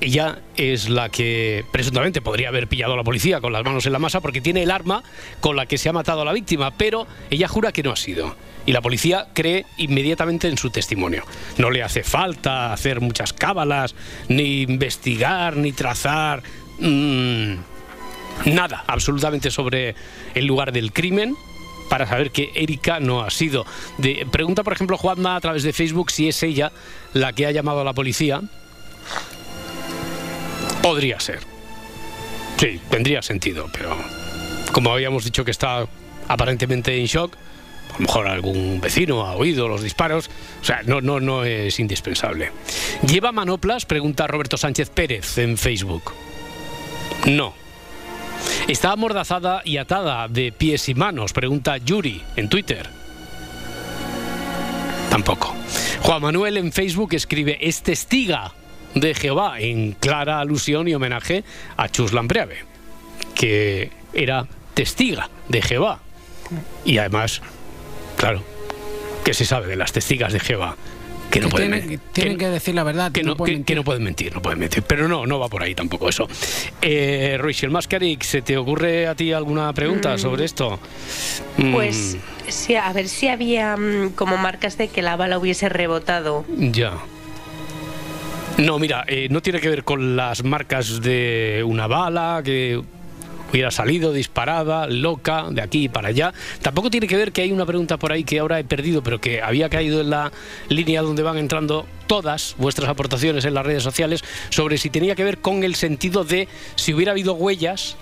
[0.00, 3.92] Ella es la que presuntamente podría haber pillado a la policía con las manos en
[3.92, 5.02] la masa porque tiene el arma
[5.40, 7.96] con la que se ha matado a la víctima, pero ella jura que no ha
[7.96, 8.36] sido.
[8.66, 11.24] Y la policía cree inmediatamente en su testimonio.
[11.56, 13.94] No le hace falta hacer muchas cábalas,
[14.28, 16.42] ni investigar, ni trazar...
[16.80, 17.54] Mm,
[18.44, 19.94] nada, absolutamente sobre
[20.34, 21.34] el lugar del crimen
[21.88, 23.66] para saber que Erika no ha sido.
[23.98, 26.72] De, pregunta, por ejemplo, Juanma a través de Facebook si es ella
[27.12, 28.42] la que ha llamado a la policía.
[30.82, 31.40] Podría ser.
[32.58, 33.96] Sí, tendría sentido, pero
[34.72, 35.86] como habíamos dicho que está
[36.28, 37.36] aparentemente en shock,
[37.90, 40.30] a lo mejor algún vecino ha oído los disparos,
[40.60, 42.52] o sea, no, no, no es indispensable.
[43.06, 43.86] ¿Lleva manoplas?
[43.86, 46.12] Pregunta Roberto Sánchez Pérez en Facebook.
[47.26, 47.54] No,
[48.68, 51.32] ¿Está amordazada y atada de pies y manos?
[51.32, 52.88] Pregunta Yuri en Twitter.
[55.10, 55.54] Tampoco.
[56.02, 58.52] Juan Manuel en Facebook escribe, es testiga
[58.94, 61.44] de Jehová, en clara alusión y homenaje
[61.76, 62.58] a Chus Lampreave,
[63.34, 66.00] que era testiga de Jehová.
[66.84, 67.42] Y además,
[68.16, 68.42] claro,
[69.24, 70.76] ¿qué se sabe de las testigas de Jehová?
[71.36, 73.58] Que no pueden tienen, que, decir la verdad que, no, pueden
[74.02, 76.28] mentir no pueden mentir pero no no va por ahí tampoco eso
[76.80, 80.18] eh, Rachel Mascaric ¿se te ocurre a ti alguna pregunta mm.
[80.18, 80.78] sobre esto?
[81.72, 82.50] pues mm.
[82.50, 86.94] sí, a ver si había mm, como marcas de que la bala hubiese rebotado ya
[88.58, 92.82] no, mira, eh, no tiene que ver con las marcas de una bala, que
[93.50, 96.32] hubiera salido disparada, loca, de aquí para allá.
[96.62, 99.20] Tampoco tiene que ver que hay una pregunta por ahí que ahora he perdido, pero
[99.20, 100.32] que había caído en la
[100.68, 105.24] línea donde van entrando todas vuestras aportaciones en las redes sociales sobre si tenía que
[105.24, 107.96] ver con el sentido de si hubiera habido huellas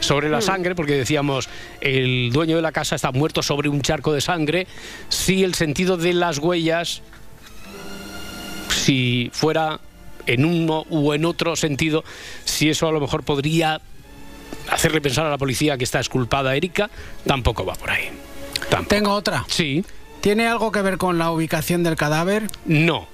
[0.00, 0.42] sobre la mm.
[0.42, 1.48] sangre, porque decíamos,
[1.80, 4.66] el dueño de la casa está muerto sobre un charco de sangre,
[5.08, 7.02] si el sentido de las huellas,
[8.68, 9.80] si fuera
[10.26, 12.04] en uno u en otro sentido,
[12.44, 13.80] si eso a lo mejor podría
[14.70, 16.90] hacerle pensar a la policía que está esculpada Erika,
[17.26, 18.10] tampoco va por ahí.
[18.88, 19.44] Tengo otra.
[19.48, 19.84] Sí.
[20.20, 22.48] ¿Tiene algo que ver con la ubicación del cadáver?
[22.66, 23.06] No.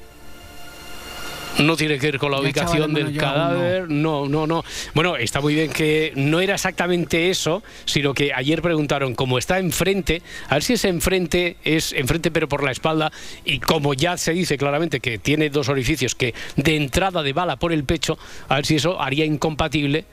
[1.58, 4.26] No tiene que ver con la ubicación del cadáver, no.
[4.26, 9.14] no, no, Bueno, está muy bien que no era exactamente eso, sino que ayer preguntaron
[9.14, 13.12] cómo está enfrente, a ver si ese enfrente es enfrente pero por la espalda
[13.44, 17.56] y como ya se dice claramente que tiene dos orificios que de entrada de bala
[17.56, 20.06] por el pecho, a ver si eso haría incompatible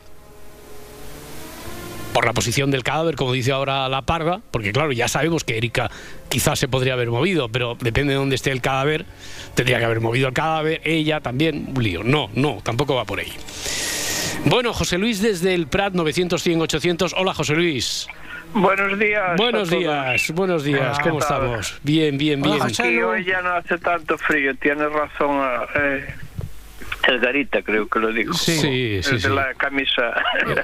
[2.14, 5.57] por la posición del cadáver, como dice ahora la parda, porque claro, ya sabemos que
[5.57, 5.89] Erika
[6.30, 9.05] quizás se podría haber movido, pero depende de dónde esté el cadáver,
[9.55, 12.03] tendría que haber movido el cadáver, ella también, un lío.
[12.03, 13.32] No, no, tampoco va por ahí.
[14.45, 17.16] Bueno, José Luis desde el Prat 900 100 800.
[17.18, 18.07] Hola, José Luis.
[18.53, 19.38] Buenos días.
[19.38, 20.99] Buenos días, buenos días.
[20.99, 21.80] ¿Cómo estamos?
[21.84, 22.59] Bien, bien, bien.
[23.03, 25.41] hoy ya no hace tanto frío, tienes razón.
[25.76, 26.05] Eh,
[27.08, 28.34] el Garita, creo que lo digo.
[28.34, 30.14] Sí, sí, el de la camisa.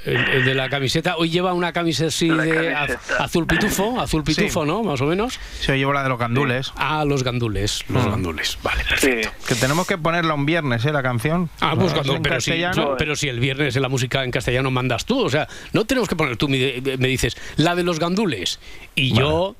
[0.06, 1.18] El, de la camiseta.
[1.18, 2.76] Hoy lleva una camisa así de
[3.20, 4.84] azul pitufo, azul pitufo, ¿no?
[4.84, 5.40] Más o menos.
[5.60, 6.72] Sí, hoy llevo la de los gandules.
[6.76, 8.10] Ah, los gandules, los mm.
[8.10, 8.58] gandules.
[8.64, 9.30] Vale, perfecto.
[9.48, 10.92] Que tenemos que ponerla un viernes, ¿eh?
[10.92, 11.50] La canción.
[11.60, 12.54] Ah, pues cuando, pero, si,
[12.98, 16.10] pero si el viernes en la música en castellano mandas tú, o sea, no tenemos
[16.10, 18.60] que poner tú, me, dices, la de los gandules.
[18.96, 19.56] Y yo,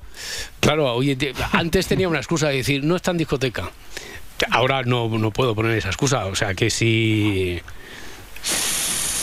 [0.60, 1.16] claro, oye,
[1.52, 3.70] antes tenía una excusa de decir, no está en discoteca.
[4.50, 7.60] Ahora no, no puedo poner esa excusa, o sea que si...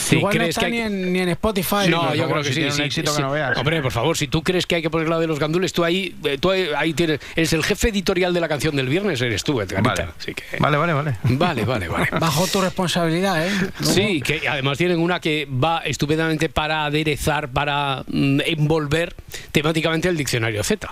[0.05, 0.89] Si Igual crees no está que hay...
[0.89, 1.89] ni, en, Spotify.
[1.89, 2.69] No, yo creo que sí.
[2.69, 3.57] sí, sí, que no veas.
[3.57, 5.83] Hombre, por favor, si tú crees que hay que poner la de los gandules, tú
[5.83, 9.43] ahí, eh, tú ahí tienes, eres el jefe editorial de la canción del viernes, eres
[9.43, 10.13] tú, Edgarita.
[10.59, 10.77] Vale.
[10.77, 11.17] vale, vale, vale.
[11.23, 13.51] Vale, vale, Bajo tu responsabilidad, ¿eh?
[13.81, 19.15] Sí, que además tienen una que va estupendamente para aderezar, para mm, envolver
[19.51, 20.87] temáticamente el diccionario Z,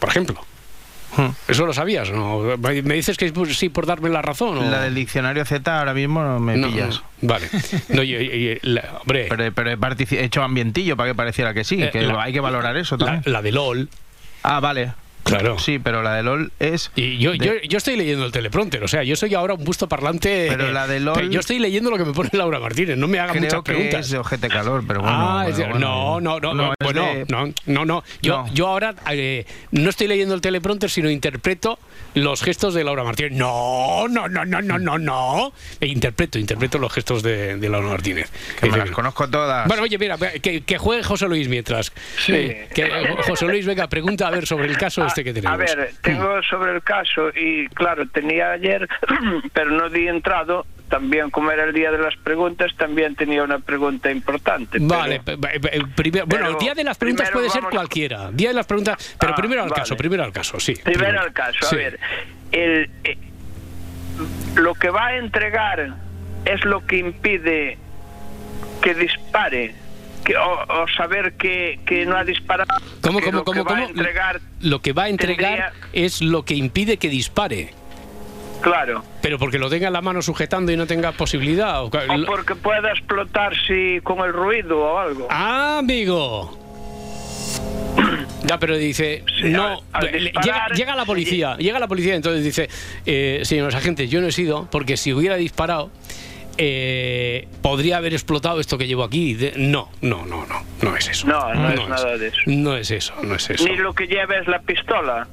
[0.00, 0.47] por ejemplo.
[1.16, 1.28] Hmm.
[1.48, 2.10] ¿Eso lo sabías?
[2.10, 2.56] ¿no?
[2.58, 4.70] ¿Me dices que sí por darme la razón?
[4.70, 7.02] La del diccionario Z ahora mismo me pillas.
[7.22, 7.48] Vale.
[7.88, 8.02] No,
[9.00, 9.28] hombre.
[9.28, 12.98] Pero, he, hecho ambientillo para que pareciera que sí, eh, que hay que valorar eso
[12.98, 13.22] también.
[13.26, 13.88] La, de LOL.
[14.42, 14.92] Ah, vale.
[15.28, 15.58] Claro.
[15.58, 16.90] Sí, pero la de LOL es.
[16.96, 19.88] Y yo, yo, yo, estoy leyendo el teleprompter, o sea, yo soy ahora un busto
[19.88, 20.46] parlante.
[20.48, 21.30] Pero la de LOL.
[21.30, 24.06] yo estoy leyendo lo que me pone Laura Martínez, no me haga muchas preguntas.
[24.06, 25.16] Es de ojete calor, pero bueno.
[25.16, 25.46] Ah,
[25.78, 28.04] no, no, no, no, bueno, no, no, no.
[28.22, 31.78] Yo, yo ahora eh, no estoy leyendo el teleprompter, sino interpreto
[32.14, 33.32] los gestos de Laura Martínez.
[33.32, 35.52] No, no, no, no, no, no, no.
[35.80, 38.30] E interpreto, interpreto los gestos de, de Laura Martínez.
[38.60, 39.68] Que me las conozco todas.
[39.68, 41.92] Bueno, oye, mira, que, que juegue José Luis mientras.
[42.18, 42.56] Sí.
[42.74, 45.54] que José Luis, venga, pregunta a ver sobre el caso este que tenemos.
[45.54, 48.88] A ver, tengo sobre el caso y claro, tenía ayer,
[49.52, 50.66] pero no di entrado.
[50.88, 54.78] También, como era el día de las preguntas, también tenía una pregunta importante.
[54.80, 55.20] Vale,
[55.94, 58.30] primero, bueno, el día de las preguntas puede ser cualquiera.
[58.32, 60.74] Día de las preguntas, pero ah, primero al caso, primero al caso, sí.
[60.82, 62.00] Primero, al caso, a ver.
[62.52, 63.18] El, eh,
[64.56, 65.94] lo que va a entregar
[66.44, 67.78] es lo que impide
[68.80, 69.74] que dispare
[70.36, 72.68] o, saber que, no ha disparado.
[73.00, 73.64] ¿Cómo, cómo, cómo?
[73.64, 77.70] Lo, entregar lo que va a entregar es lo que impide que dispare.
[78.60, 79.04] Claro.
[79.22, 81.84] Pero porque lo tenga en la mano sujetando y no tenga posibilidad.
[81.84, 81.90] O,
[82.26, 85.28] porque pueda explotar si con el ruido o algo.
[85.30, 86.58] Ah, amigo.
[88.44, 89.82] Ya, pero dice, no,
[90.74, 92.68] llega, la policía, llega la policía, entonces dice,
[93.04, 95.90] eh, señores agentes, yo no he sido, porque si hubiera disparado,
[96.56, 99.36] eh, podría haber explotado esto que llevo aquí.
[99.56, 101.26] no, no, no, no, no es eso.
[101.26, 102.38] No, no, es, nada de eso.
[102.46, 103.64] No es eso, no es eso.
[103.64, 105.28] Ni lo que lleva es la pistola.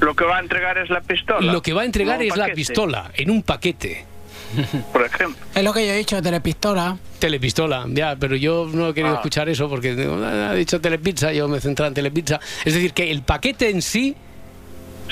[0.00, 1.52] Lo que va a entregar es la pistola.
[1.52, 4.04] Lo que va a entregar es la pistola en un paquete.
[4.92, 5.44] Por ejemplo.
[5.54, 6.96] Es lo que yo he dicho, telepistola.
[7.18, 9.18] Telepistola, ya, pero yo no he querido ah.
[9.18, 12.40] escuchar eso porque ha dicho telepizza, yo me he centrado en telepizza.
[12.64, 14.16] Es decir, que el paquete en sí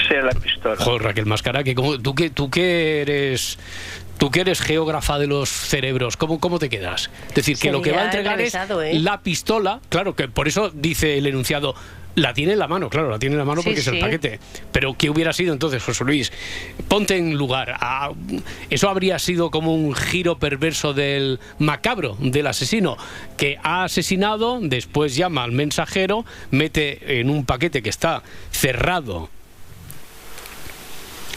[0.09, 0.76] sea la pistola.
[0.76, 3.59] Joder, Raquel Mascara, que como, tú que tú que eres
[4.18, 7.11] Tú que eres geógrafa de los cerebros, ¿cómo, cómo te quedas?
[7.28, 8.95] Es decir, que lo que va a entregar es ¿eh?
[8.95, 11.74] la pistola, claro, que por eso dice el enunciado,
[12.17, 14.41] la tiene en la mano, claro, la tiene en la mano porque es el paquete.
[14.73, 16.33] Pero ¿qué hubiera sido entonces, José Luis?
[16.89, 17.79] Ponte en lugar.
[18.71, 22.97] eso habría sido como un giro perverso del macabro, del asesino,
[23.37, 29.29] que ha asesinado, después llama al mensajero, mete en un paquete que está cerrado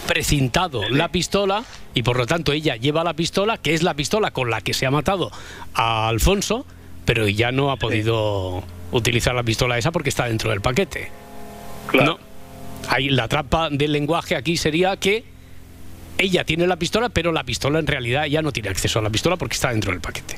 [0.07, 4.32] precintado la pistola y por lo tanto ella lleva la pistola, que es la pistola
[4.32, 5.30] con la que se ha matado
[5.73, 6.65] a Alfonso,
[7.05, 11.11] pero ya no ha podido utilizar la pistola esa porque está dentro del paquete.
[11.87, 12.19] Claro.
[12.87, 15.23] Ahí la trampa del lenguaje aquí sería que
[16.17, 19.09] ella tiene la pistola, pero la pistola en realidad ya no tiene acceso a la
[19.09, 20.35] pistola porque está dentro del paquete.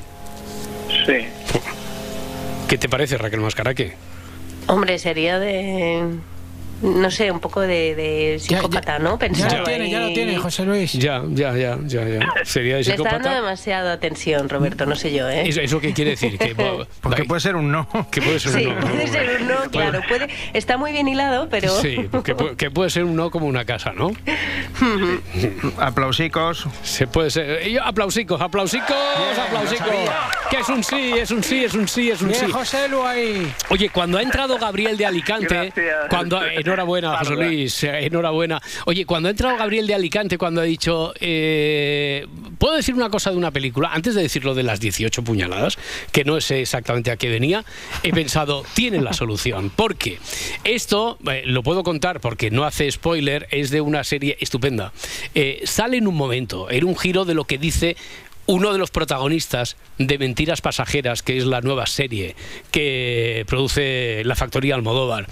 [1.06, 1.26] Sí.
[2.68, 3.94] ¿Qué te parece, Raquel Mascaraque?
[4.66, 6.08] Hombre, sería de
[6.82, 9.18] no sé, un poco de, de psicópata, ¿no?
[9.18, 10.92] Pensar ya lo tiene, ya lo tiene, José Luis.
[10.94, 12.20] Ya, ya, ya, ya, ya.
[12.44, 13.10] Sería de psicópata.
[13.10, 15.48] Le está dando demasiada atención, Roberto, no sé yo, ¿eh?
[15.48, 16.36] ¿Eso, eso qué quiere decir?
[16.38, 16.54] Que,
[17.00, 17.88] Porque puede ser un no.
[18.10, 18.86] Que puede ser sí, un no.
[18.86, 20.00] puede ser un no, claro.
[20.08, 21.70] Puede, está muy bien hilado, pero...
[21.80, 24.10] Sí, que, que puede ser un no como una casa, ¿no?
[25.78, 26.66] aplausicos.
[26.82, 27.62] Se puede ser...
[27.82, 28.96] Aplausicos, aplausicos,
[29.46, 29.88] aplausicos.
[30.50, 32.50] Que es un sí, es un sí, es un sí, es un sí.
[32.50, 33.52] José Lu ahí.
[33.70, 35.72] Oye, cuando ha entrado Gabriel de Alicante...
[36.10, 36.40] Cuando,
[36.72, 38.60] enhorabuena, José Luis enhorabuena.
[38.86, 42.26] Oye, cuando ha entrado Gabriel de Alicante, cuando ha dicho, eh,
[42.58, 43.90] ¿puedo decir una cosa de una película?
[43.92, 45.78] Antes de decir lo de las 18 puñaladas,
[46.10, 47.64] que no sé exactamente a qué venía,
[48.02, 49.70] he pensado, tienen la solución.
[49.74, 50.18] Porque
[50.64, 54.92] esto, eh, lo puedo contar porque no hace spoiler, es de una serie estupenda.
[55.34, 57.96] Eh, sale en un momento, en un giro de lo que dice
[58.46, 62.34] uno de los protagonistas de Mentiras Pasajeras, que es la nueva serie
[62.70, 65.26] que produce la factoría Almodóvar,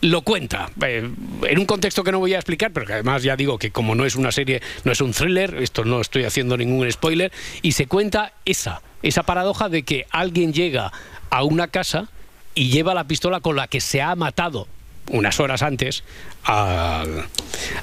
[0.00, 1.08] lo cuenta eh,
[1.42, 3.94] en un contexto que no voy a explicar, pero que además ya digo que como
[3.94, 7.72] no es una serie, no es un thriller, esto no estoy haciendo ningún spoiler, y
[7.72, 10.92] se cuenta esa, esa paradoja de que alguien llega
[11.30, 12.08] a una casa
[12.54, 14.66] y lleva la pistola con la que se ha matado
[15.08, 16.02] unas horas antes
[16.46, 17.04] a,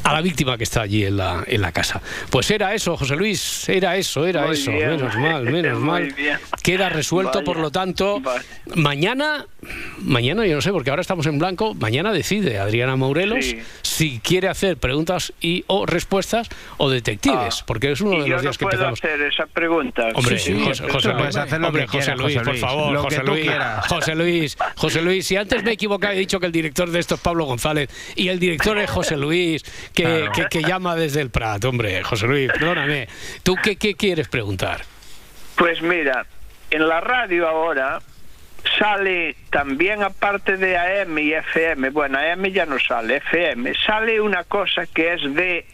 [0.04, 2.02] la víctima que está allí en la, en la casa.
[2.30, 4.72] Pues era eso, José Luis, era eso, era eso.
[4.72, 6.16] Menos mal, menos mal.
[6.62, 8.22] Queda resuelto, por lo tanto,
[8.76, 9.46] mañana,
[10.00, 14.48] mañana yo no sé, porque ahora estamos en blanco, mañana decide Adriana Maurelos si quiere
[14.48, 17.64] hacer preguntas y o respuestas o detectives, ah.
[17.66, 19.00] porque es uno de los días que empezamos.
[19.04, 20.10] hacer esa pregunta.
[20.14, 20.54] Hombre, José,
[20.90, 23.50] José, Luis, por favor, José Luis,
[23.88, 27.00] José Luis, José Luis, si antes me he equivocado he dicho que el director de
[27.00, 31.30] esto es Pablo González y el director es José Luis, que, que, llama desde el
[31.30, 33.08] Prat, hombre, José Luis, perdóname.
[33.44, 34.82] ¿Tú qué, qué quieres preguntar?
[35.56, 36.26] Pues mira,
[36.72, 38.02] en la radio ahora
[38.78, 44.44] sale también aparte de AM y FM, bueno, AM ya no sale, FM, sale una
[44.44, 45.66] cosa que es de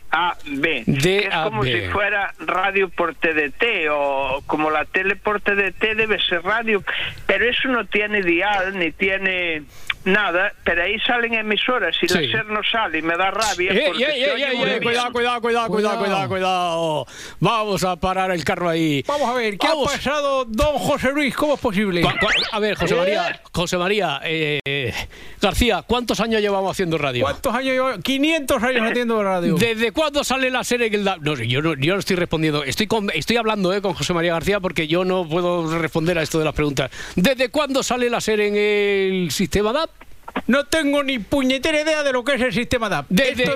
[0.45, 0.84] B.
[0.88, 6.43] es como si fuera radio por TDT o como la tele por TDT debe ser
[6.43, 6.84] radio,
[7.27, 9.63] pero eso no tiene dial ni tiene
[10.12, 13.72] nada, pero ahí salen emisoras y la SER no sale y me da rabia.
[14.82, 17.07] cuidado, cuidado, cuidado, cuidado, cuidado, cuidado.
[17.39, 19.03] Vamos a parar el carro ahí.
[19.07, 21.36] Vamos a ver, ¿qué ha pasado, don José Luis?
[21.36, 22.03] ¿Cómo es posible?
[22.51, 24.93] A ver, José María, José María eh,
[25.41, 27.24] García, ¿cuántos años llevamos haciendo radio?
[27.24, 28.03] ¿Cuántos años llevamos?
[28.03, 29.55] 500 años haciendo radio.
[29.55, 30.89] ¿Desde cuándo sale la serie?
[30.89, 32.64] No, yo no, yo no estoy respondiendo.
[32.64, 36.39] Estoy, estoy hablando eh, con José María García porque yo no puedo responder a esto
[36.39, 36.91] de las preguntas.
[37.16, 39.89] ¿Desde cuándo sale la serie en el sistema DAP?
[40.50, 43.06] No tengo ni puñetera idea de lo que es el sistema DAP.
[43.10, 43.56] Desde,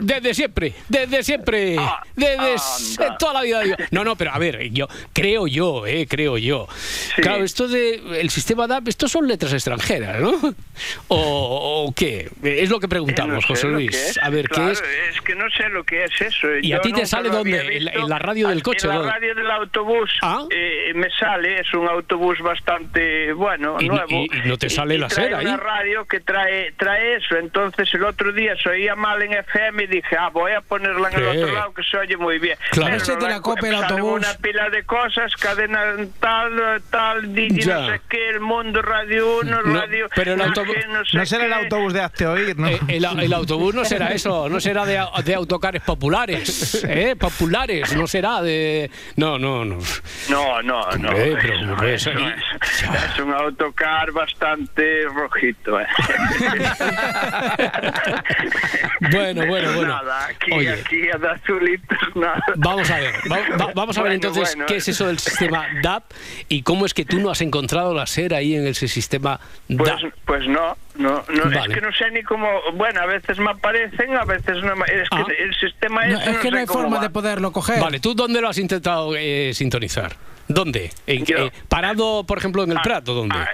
[0.00, 2.56] desde, siempre, desde siempre, ah, desde
[3.18, 3.60] toda la vida.
[3.90, 6.68] No, no, pero a ver, yo creo yo, eh, creo yo.
[7.16, 10.54] Claro, esto de el sistema DAP, esto son letras extranjeras, ¿no?
[11.08, 12.30] ¿O, qué?
[12.42, 14.18] Es lo que preguntamos, José Luis.
[14.22, 14.82] A ver, ¿qué es?
[15.10, 16.48] Es que no sé lo que es eso.
[16.62, 17.76] ¿Y a ti te sale dónde?
[17.76, 18.86] ¿En la, radio del coche?
[18.86, 20.46] En la radio del autobús ¿Ah?
[20.48, 24.24] eh, me sale, es un autobús bastante bueno, nuevo.
[24.24, 25.46] Y, no te sale la sera ahí
[26.06, 27.36] que trae trae eso.
[27.36, 31.10] Entonces el otro día se oía mal en FM y dije, ah, voy a ponerla
[31.10, 32.56] en el otro lado que se oye muy bien.
[32.70, 34.18] Claro, Pero te la copia el autobús.
[34.18, 39.62] Una pila de cosas, cadena tal, tal, di, no sé qué, el mundo, Radio 1,
[39.62, 40.08] Radio...
[40.14, 40.76] Pero el autobús...
[41.12, 42.68] No, será el autobús de Hazte Oír, ¿no?
[42.68, 47.16] Eh, el, autobús no será eso, no será de, de autocares populares, ¿eh?
[47.16, 48.90] Populares, no será de...
[49.16, 49.78] No, no, no.
[50.28, 51.10] No, no, no.
[51.10, 55.85] pero, es, es un autocar bastante rojito, ¿eh?
[59.10, 59.88] bueno, bueno, bueno.
[59.88, 61.02] Nada, aquí, aquí
[62.14, 62.42] nada.
[62.56, 63.14] Vamos a ver,
[63.74, 66.04] vamos a ver entonces qué es eso del sistema DAP
[66.48, 70.00] y cómo es que tú no has encontrado la SER ahí en ese sistema DAP.
[70.00, 72.48] Pues, pues no, no, no es que no sé ni cómo.
[72.74, 74.72] Bueno, a veces me aparecen, a veces no.
[74.84, 75.26] Es que ah.
[75.38, 77.80] el sistema no, es que no, hay forma de poderlo coger.
[77.80, 80.16] Vale, ¿tú dónde lo has intentado eh, sintonizar?
[80.48, 80.90] ¿Dónde?
[81.06, 81.24] ¿En,
[81.68, 83.14] ¿Parado, por ejemplo, en el ah, Prato?
[83.14, 83.36] ¿Dónde?
[83.36, 83.48] Ah,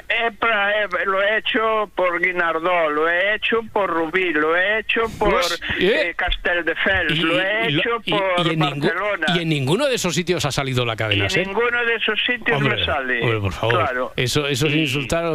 [1.06, 5.40] lo he hecho por Guinardó, lo he hecho por Rubí, lo he hecho por
[5.78, 6.10] ¿eh?
[6.10, 9.26] eh Castel de Fels, lo he hecho por y Barcelona.
[9.34, 11.26] ¿Y en ninguno de esos sitios ha salido la cadena?
[11.26, 13.22] en ninguno de esos sitios me sale.
[13.22, 13.74] Hombre, por favor.
[13.74, 14.12] Claro.
[14.16, 15.30] Eso, eso es insultar a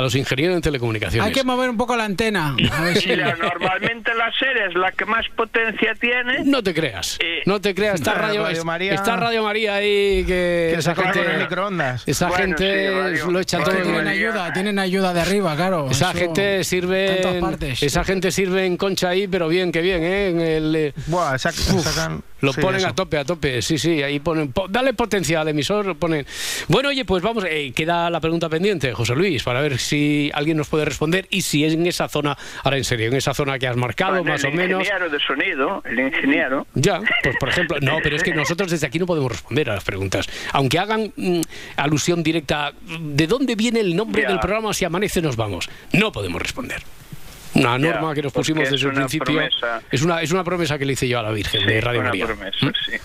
[0.00, 1.26] los, ingenieros en telecomunicaciones.
[1.26, 2.54] Hay que mover un poco la antena.
[3.38, 6.44] normalmente la serie es la que más potencia tiene.
[6.44, 7.18] No te creas.
[7.46, 7.96] no te creas.
[7.96, 8.94] Está Radio, María.
[8.94, 12.02] Está Radio María ahí que esa gente, microondas.
[12.06, 13.74] Esa gente lo echa todo.
[13.74, 15.88] Tienen ayuda, tienen ayuda de arriba, claro.
[15.90, 17.22] Esa gente sirve.
[17.80, 20.28] esa gente sirve en concha ahí, pero bien, que bien, ¿eh?
[20.28, 23.62] En el, eh, Buah, sacan, lo ponen a tope, a tope.
[23.62, 24.52] Sí, sí, ahí ponen.
[24.68, 26.26] dale potencia al emisor, ponen.
[26.68, 30.56] Bueno, oye, pues vamos, eh, queda la pregunta pendiente, José Luis, para ver si alguien
[30.56, 33.58] nos puede responder y si es en esa zona, ahora en serio, en esa zona
[33.58, 34.64] que has marcado, más o menos.
[34.64, 36.66] El ingeniero de sonido, el ingeniero.
[36.74, 39.74] Ya, pues por ejemplo, no, pero es que nosotros desde aquí no podemos responder a
[39.74, 40.28] las preguntas.
[40.52, 41.40] Aunque hagan mm,
[41.76, 45.68] alusión directa, ¿de dónde viene el nombre del programa si amanece nos vamos?
[45.92, 46.82] No podemos responder.
[47.54, 49.40] Una norma que nos pusimos desde el principio.
[49.90, 52.26] Es una, es una promesa que le hice yo a la Virgen de Radio María.
[52.26, 52.72] Promesa, ¿Mm?
[52.84, 52.96] sí.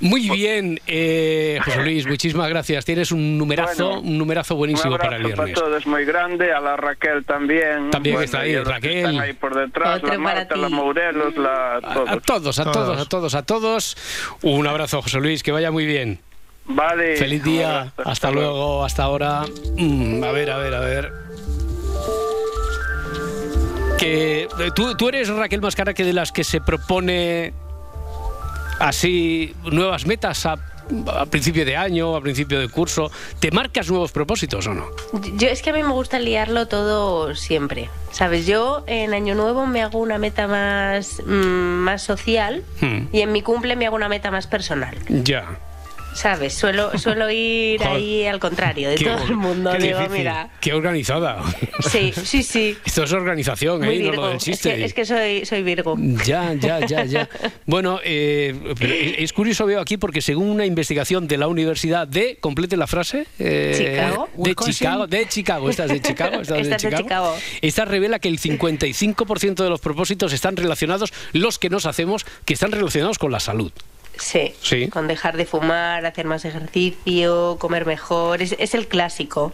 [0.00, 2.84] Muy bien, eh, José Luis, muchísimas gracias.
[2.84, 5.54] Tienes un numerazo, un numerazo buenísimo para el viernes.
[5.54, 7.90] Para todos muy grande, a la Raquel también.
[7.90, 8.96] También está ahí, Raquel.
[8.96, 12.08] Están ahí por detrás, la Marta, la Mourelos, la, todos.
[12.08, 13.96] A, todos, a todos, a todos, a todos.
[14.42, 16.20] Un abrazo, José Luis, que vaya muy bien.
[16.66, 17.16] Vale.
[17.16, 17.92] Feliz día.
[18.04, 19.44] Hasta, luego, hasta ahora.
[19.76, 21.12] Mm, a ver, a ver, a ver.
[23.98, 27.52] Que eh, tú, tú eres Raquel Mascara que de las que se propone
[28.78, 30.56] así nuevas metas a,
[31.30, 33.10] principio de año, a principio de curso?
[33.40, 34.86] ¿Te marcas nuevos propósitos o no?
[35.36, 37.88] Yo es que a mí me gusta liarlo todo siempre.
[38.10, 43.08] Sabes, yo en Año Nuevo me hago una meta más, mm, más social hmm.
[43.12, 44.96] y en mi cumple me hago una meta más personal.
[45.08, 45.58] Ya.
[46.14, 46.54] ¿Sabes?
[46.54, 49.72] Suelo, suelo ir ahí al contrario de todo el mundo.
[49.72, 50.48] Qué Digo, mira.
[50.60, 51.42] Qué organizada.
[51.90, 52.76] Sí, sí, sí.
[52.84, 53.98] Esto es organización, ¿eh?
[54.00, 54.84] No lo del chiste.
[54.84, 55.96] Es que, soy, soy Virgo.
[56.24, 57.28] Ya, ya, ya, ya.
[57.66, 62.76] bueno, eh, es curioso, veo aquí, porque según una investigación de la Universidad de, complete
[62.76, 63.26] la frase.
[63.38, 64.28] Eh, ¿Chicago?
[64.36, 65.70] De Chicago, de Chicago.
[65.70, 66.40] ¿Estás de Chicago?
[66.40, 66.96] ¿Estás de, Chicago?
[66.96, 67.36] de Chicago?
[67.60, 72.54] Esta revela que el 55% de los propósitos están relacionados, los que nos hacemos, que
[72.54, 73.72] están relacionados con la salud.
[74.18, 79.52] Sí, con dejar de fumar, hacer más ejercicio, comer mejor, es, el clásico.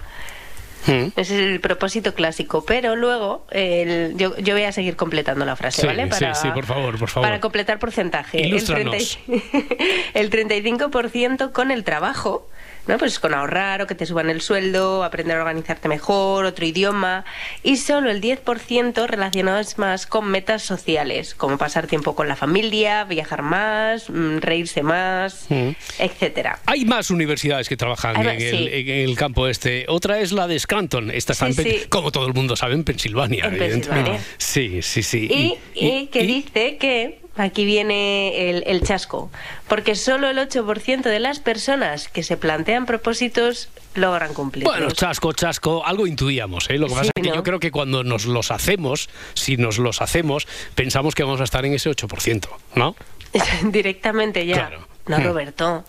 [0.86, 5.86] Ese es el propósito clásico, pero luego el, yo, voy a seguir completando la frase,
[5.86, 6.06] ¿vale?
[6.06, 7.28] Para, sí, sí, por favor, por favor.
[7.28, 8.42] Para completar porcentaje.
[8.42, 8.96] El, 30,
[10.14, 12.48] el 35% con el trabajo
[12.86, 12.98] ¿no?
[12.98, 17.24] Pues con ahorrar o que te suban el sueldo, aprender a organizarte mejor, otro idioma.
[17.62, 23.04] Y solo el 10% relacionados más con metas sociales, como pasar tiempo con la familia,
[23.04, 25.70] viajar más, mm, reírse más, mm.
[25.98, 26.60] etcétera.
[26.66, 29.84] Hay más universidades que trabajan en, el, campo este.
[29.88, 31.10] Otra es la de Scranton.
[31.10, 31.48] Esta está,
[31.88, 33.46] como todo el mundo sabe, en Pensilvania.
[33.46, 34.20] En Pensilvania.
[34.38, 35.28] Sí, sí, sí.
[35.30, 39.30] Y, y que dice que Aquí viene el, chasco,
[39.68, 44.64] porque solo el 8% de las personas que se plantean propósitos logran cumplir.
[44.64, 46.68] Bueno, chasco, chasco, algo intuíamos.
[46.70, 46.76] ¿eh?
[46.76, 50.02] Lo que pasa es que yo creo que cuando nos los hacemos, si nos los
[50.02, 52.96] hacemos, pensamos que vamos a estar en ese 8%, ¿no?
[53.70, 54.54] Directamente ya.
[54.54, 54.89] Claro.
[55.06, 55.24] No, hmm.
[55.24, 55.84] Roberto.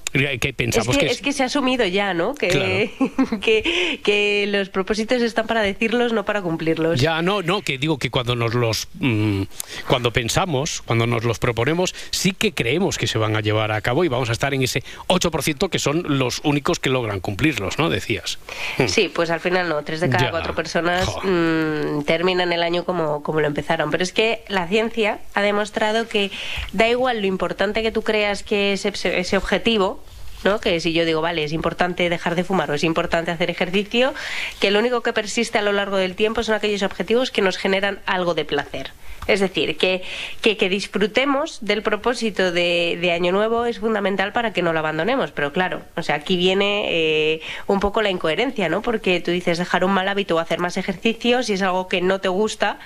[0.55, 2.34] pensamos es, que, se ha asumido ya, ¿no?
[3.41, 6.99] Que, que, los propósitos están para decirlos, no para cumplirlos.
[6.99, 9.43] Ya, no, no, que digo que cuando nos los mm,
[9.88, 13.82] cuando pensamos, cuando nos los proponemos, sí que creemos que se van a llevar a
[13.82, 17.78] cabo y vamos a estar en ese 8% que son los únicos que logran cumplirlos,
[17.78, 17.89] ¿no?
[17.89, 18.39] Decías.
[18.78, 18.88] Hmm.
[18.88, 23.24] Sí, pues al final no, tres de cada cuatro personas mm, terminan el año como,
[23.24, 23.91] como lo empezaron.
[23.91, 26.32] Pero es que la ciencia ha demostrado que
[26.74, 30.04] da igual lo importante que tú creas que es ese, objetivo,
[30.43, 30.60] ¿no?
[30.60, 34.14] Que si yo digo, vale, es importante dejar de fumar o es importante hacer ejercicio,
[34.60, 37.58] que lo único que persiste a lo largo del tiempo son aquellos objetivos que nos
[37.58, 38.91] generan algo de placer.
[39.28, 40.02] Es decir, que,
[40.41, 45.32] que, disfrutemos del propósito de, Año Nuevo es fundamental para que no lo abandonemos.
[45.32, 48.82] Pero claro, o sea, aquí viene eh, un poco la incoherencia, ¿no?
[48.82, 52.02] Porque tú dices dejar un mal hábito o hacer más ejercicio, si es algo que
[52.02, 52.80] no te gusta,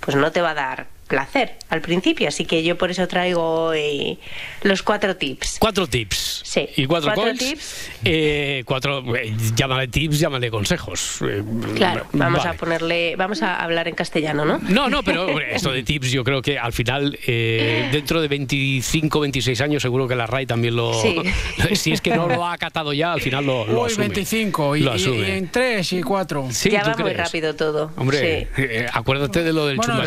[0.00, 2.28] pues no te va a dar placer al principio.
[2.28, 4.18] Así que yo por eso traigo eh,
[4.62, 5.56] los cuatro tips.
[5.58, 6.42] Cuatro tips.
[6.44, 6.68] Sí.
[6.76, 7.90] Y cuatro, tips.
[8.04, 11.20] Eh, cuatro, eh, llámale tips, llámale consejos.
[11.76, 14.58] claro, vamos a ponerle, vamos a hablar en castellano, ¿no?
[14.68, 19.60] No, no, pero esto de tips yo creo que al final, dentro de 25, 26
[19.60, 20.92] años, seguro que la RAI también lo...
[21.74, 24.08] si es que no lo ha acatado ya, al final lo, lo asume.
[24.08, 26.48] 25 y, en 3 y 4.
[26.70, 27.90] ya va muy rápido todo.
[27.96, 28.48] Hombre,
[28.92, 30.02] acuérdate de lo del bueno,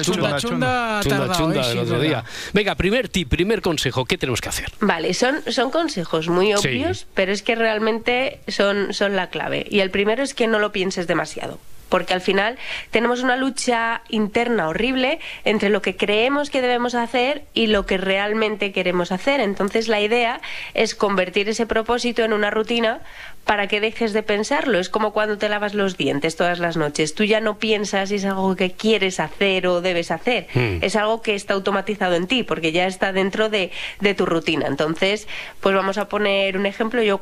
[1.02, 1.70] chunda, chunda ¿eh?
[1.70, 2.24] del otro día.
[2.54, 4.72] Venga, primer tip, primer consejo, ¿qué tenemos que hacer?
[4.80, 9.66] Vale, son, son consejos muy obvios, pero es que realmente son, son la clave.
[9.70, 11.60] Y el primero es que no lo pienses demasiado
[11.90, 12.58] porque al final
[12.92, 17.98] tenemos una lucha interna horrible entre lo que creemos que debemos hacer y lo que
[17.98, 19.40] realmente queremos hacer.
[19.40, 20.42] Entonces la idea
[20.74, 23.00] es convertir ese propósito en una rutina
[23.48, 24.78] para que dejes de pensarlo.
[24.78, 27.16] Es como cuando te lavas los dientes todas las noches.
[27.16, 30.48] Tú ya no piensas si es algo que quieres hacer o debes hacer.
[30.54, 30.80] Hmm.
[30.82, 33.72] Es algo que está automatizado en ti porque ya está dentro de,
[34.02, 34.68] de tu rutina.
[34.68, 35.28] Entonces,
[35.62, 37.02] pues vamos a poner un ejemplo.
[37.02, 37.22] Yo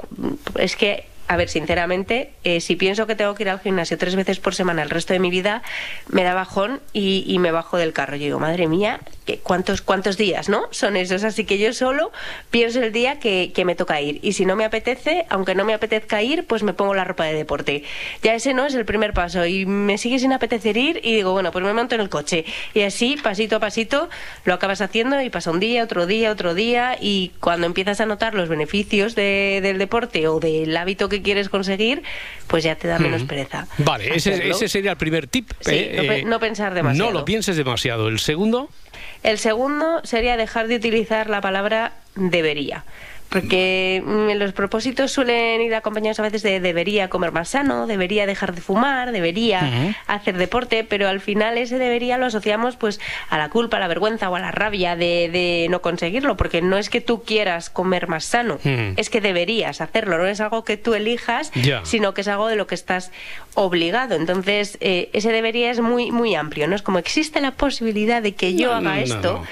[0.57, 4.15] es que a ver, sinceramente, eh, si pienso que tengo que ir al gimnasio tres
[4.15, 5.63] veces por semana el resto de mi vida,
[6.07, 8.15] me da bajón y, me bajo del carro.
[8.15, 8.99] Yo digo, madre mía,
[9.41, 11.23] ¿cuántos, ¿cuántos días no son esos?
[11.23, 12.11] Así que yo solo
[12.51, 14.19] pienso el día que, me toca ir.
[14.21, 17.25] Y si no me apetece, aunque no me apetezca ir, pues me pongo la ropa
[17.25, 17.83] de deporte.
[18.21, 19.45] Ya ese no es el primer paso.
[19.45, 22.45] Y me sigue sin apetecer ir y digo, bueno, pues me monto en el coche.
[22.75, 24.09] Y así, pasito a pasito,
[24.43, 26.97] lo acabas haciendo y pasa un día, otro día, otro día.
[27.01, 32.03] Y cuando empiezas a notar los beneficios del deporte o del hábito que quieres conseguir,
[32.47, 33.67] pues ya te da menos pereza.
[33.77, 35.51] Vale, ese, sería el primer tip.
[35.67, 37.11] Eh, no, pensar demasiado.
[37.11, 38.07] No lo pienses demasiado.
[38.07, 38.69] ¿El segundo?
[39.23, 42.85] El segundo sería dejar de utilizar la palabra debería.
[43.29, 48.25] Porque mm, los propósitos suelen ir acompañados a veces de debería comer más sano, debería
[48.25, 52.99] dejar de fumar, debería hacer deporte, pero al final ese debería lo asociamos pues
[53.29, 56.77] a la culpa, a la vergüenza o a la rabia de, no conseguirlo, porque no
[56.77, 60.77] es que tú quieras comer más sano, es que deberías hacerlo, no es algo que
[60.77, 61.51] tú elijas,
[61.83, 63.11] sino que es algo de lo que estás
[63.55, 64.15] obligado.
[64.15, 66.75] Entonces, eh, ese debería es muy, muy amplio, ¿no?
[66.75, 69.43] Es como existe la posibilidad de que yo haga esto,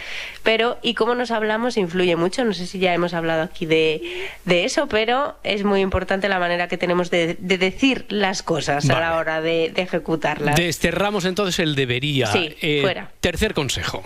[0.43, 2.45] pero y cómo nos hablamos influye mucho.
[2.45, 4.01] No sé si ya hemos hablado aquí de,
[4.45, 9.17] eso, pero es muy importante la manera que tenemos de, decir las cosas a la
[9.17, 10.55] hora de, ejecutarlas.
[10.55, 12.27] Desterramos entonces el debería.
[12.27, 13.11] Sí, eh, fuera.
[13.19, 14.03] Tercer consejo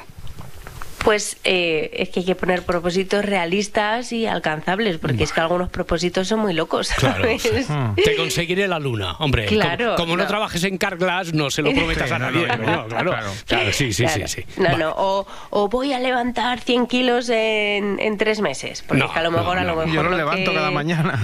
[1.07, 5.69] pues eh, es que hay que poner propósitos realistas y alcanzables, porque es que algunos
[5.69, 6.89] propósitos son muy locos.
[6.97, 7.29] Claro.
[7.95, 9.45] Te conseguiré la luna, hombre.
[9.45, 10.27] Claro, como, no.
[10.27, 12.45] trabajes en Carglass, no se lo prometas a nadie.
[12.45, 13.11] No, claro,
[13.45, 14.43] claro, sí, sí, sí, sí.
[14.57, 19.19] No, no, o, voy a levantar 100 kilos en, en tres meses, porque es que
[19.19, 21.21] a lo mejor, a lo mejor Yo lo, levanto cada mañana.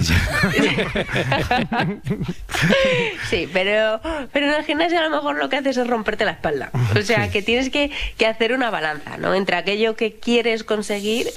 [3.28, 4.00] sí, pero,
[4.32, 6.70] pero en el gimnasio a lo mejor lo que haces es romperte la espalda.
[6.98, 9.34] O sea, que tienes que, que hacer una balanza, ¿no?
[9.34, 11.28] Entre aquello que quieres conseguir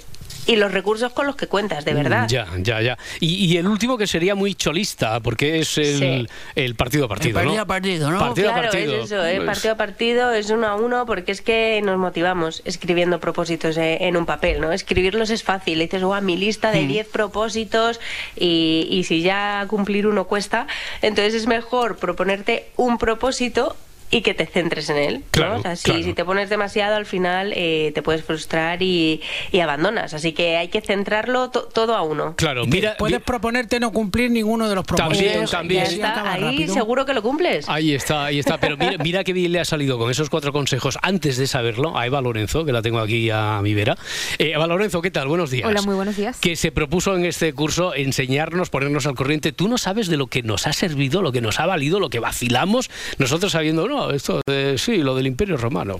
[0.47, 2.27] y los recursos con los que cuentas, de verdad.
[2.29, 2.97] Ya, ya, ya.
[3.19, 7.33] Y, el último que sería muy cholista, porque es el, el partido a partido.
[7.33, 8.19] partido a partido, ¿no?
[8.19, 8.97] Partido claro, a partido.
[8.97, 9.35] es eso, ¿eh?
[9.35, 13.77] pues partido a partido es uno a uno, porque es que nos motivamos escribiendo propósitos
[13.77, 14.71] eh, en un papel, ¿no?
[14.71, 17.11] Escribirlos es fácil, dices, guau, mi lista de 10 mm.
[17.11, 17.99] propósitos
[18.35, 20.67] y, y si ya cumplir uno cuesta,
[21.01, 23.75] entonces es mejor proponerte un propósito
[24.09, 25.23] y que te centres en él.
[25.31, 29.21] Claro, O sea, si, te pones demasiado, al final eh, te puedes frustrar y,
[29.61, 30.13] abandonas.
[30.13, 32.35] Así que hay que centrarlo todo a uno.
[32.37, 35.51] Claro, mira, puedes proponerte no cumplir ninguno de los propósitos.
[35.51, 36.25] También, también.
[36.25, 37.67] ahí seguro que lo cumples.
[37.67, 38.57] Ahí está, ahí está.
[38.59, 41.97] Pero mira, mira qué bien le ha salido con esos cuatro consejos antes de saberlo
[41.97, 43.97] a Eva Lorenzo, que la tengo aquí a mi vera.
[44.37, 45.27] Eh, Eva Lorenzo, ¿qué tal?
[45.27, 45.67] Buenos días.
[45.67, 46.37] Hola, muy buenos días.
[46.39, 49.51] Que se propuso en este curso enseñarnos, ponernos al corriente.
[49.51, 52.09] Tú no sabes de lo que nos ha servido, lo que nos ha valido, lo
[52.09, 55.99] que vacilamos, nosotros sabiendo, no, esto de sí, lo del Imperio Romano.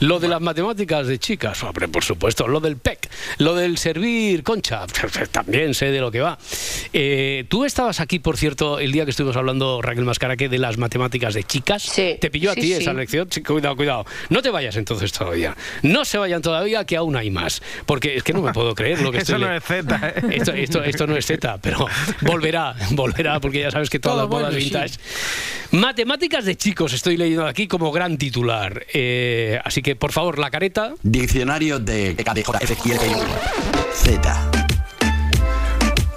[0.00, 2.48] Lo de las matemáticas de chicas, hombre, por supuesto.
[2.48, 4.86] Lo del PEC, lo del servir concha,
[5.30, 6.38] también sé de lo que va.
[6.92, 10.78] Eh, Tú estabas aquí, por cierto, el día que estuvimos hablando, Raquel Mascaraque, de las
[10.78, 11.82] matemáticas de chicas.
[11.82, 12.16] Sí.
[12.20, 13.28] ¿Te pilló a ti esa lección?
[13.46, 14.06] cuidado, cuidado.
[14.30, 15.56] No te vayas entonces todavía.
[15.82, 17.62] No se vayan todavía, que aún hay más.
[17.86, 19.36] Porque es que no me puedo creer lo que estoy...
[19.36, 20.14] Eso no es Z, ¿eh?
[20.32, 21.86] esto, esto, esto, no es Z, pero
[22.22, 24.98] volverá, volverá, porque ya sabes que todas las modas vintage.
[25.72, 28.86] Matemáticas de chicos, estoy leyendo aquí como gran titular.
[28.92, 30.94] Eh, así que, por favor, la careta.
[31.02, 32.16] Diccionario de
[33.92, 34.50] Z.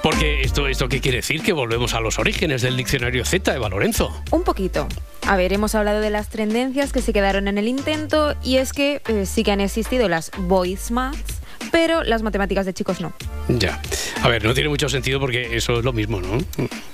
[0.06, 1.42] Porque esto, esto qué quiere decir?
[1.42, 4.16] Que volvemos a los orígenes del diccionario Z, Eva Lorenzo.
[4.30, 4.88] Un poquito.
[5.28, 8.72] A ver, hemos hablado de las tendencias que se quedaron en el intento y es
[8.72, 11.42] que eh, sí que han existido las voice maths,
[11.76, 13.12] pero las matemáticas de chicos no.
[13.50, 13.82] Ya.
[14.24, 16.38] A ver, no tiene mucho sentido porque eso es lo mismo, ¿no?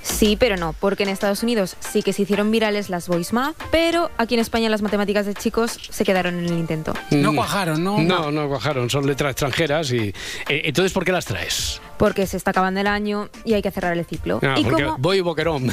[0.01, 3.55] Sí, pero no, porque en Estados Unidos sí que se hicieron virales las voice math,
[3.69, 6.95] pero aquí en España las matemáticas de chicos se quedaron en el intento.
[7.11, 7.99] No cuajaron, ¿no?
[7.99, 10.15] No, no cuajaron, son letras extranjeras y...
[10.49, 11.79] Eh, entonces, ¿por qué las traes?
[12.01, 14.39] Porque se está acabando el año y hay que cerrar el ciclo.
[14.41, 15.67] Ah, ¿Y porque voy boquerón.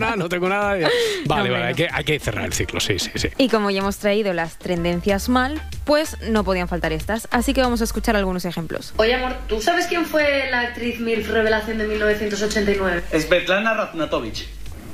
[0.00, 0.76] nada, no tengo nada.
[1.26, 3.28] Vale, vale, hay que, hay que cerrar el ciclo, sí, sí, sí.
[3.38, 7.28] Y como ya hemos traído las tendencias mal, pues no podían faltar estas.
[7.30, 8.92] Así que vamos a escuchar algunos ejemplos.
[8.96, 13.04] Oye, amor, ¿tú sabes quién fue la actriz MILF Revelación de 1989?
[13.12, 14.48] Es Svetlana Ratnatovich.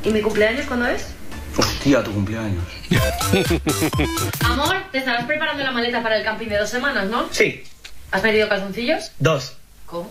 [0.04, 1.14] ¿Y mi cumpleaños cuándo es?
[1.56, 2.62] Hostia, tu cumpleaños.
[4.44, 7.26] Amor, te estarás preparando la maleta para el camping de dos semanas, ¿no?
[7.30, 7.64] Sí.
[8.10, 9.12] ¿Has metido calzoncillos?
[9.18, 9.56] Dos.
[9.86, 10.10] ¿Cómo?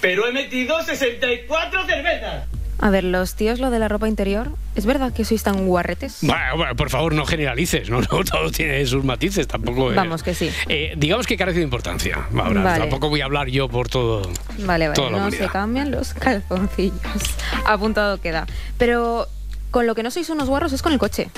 [0.00, 2.44] Pero he metido 64 cervezas.
[2.78, 6.18] A ver, los tíos, lo de la ropa interior, ¿es verdad que sois tan guarretes?
[6.20, 8.02] Bueno, por favor, no generalices, ¿no?
[8.02, 9.94] Todo tiene sus matices, tampoco.
[9.94, 10.50] Vamos, que sí.
[10.68, 12.28] Eh, digamos que carece de importancia.
[12.36, 14.30] Ahora, tampoco voy a hablar yo por todo.
[14.58, 17.00] Vale, vale, no se cambian los calzoncillos.
[17.64, 18.46] Apuntado queda.
[18.76, 19.26] Pero
[19.70, 21.28] con lo que no sois unos guarros es con el coche.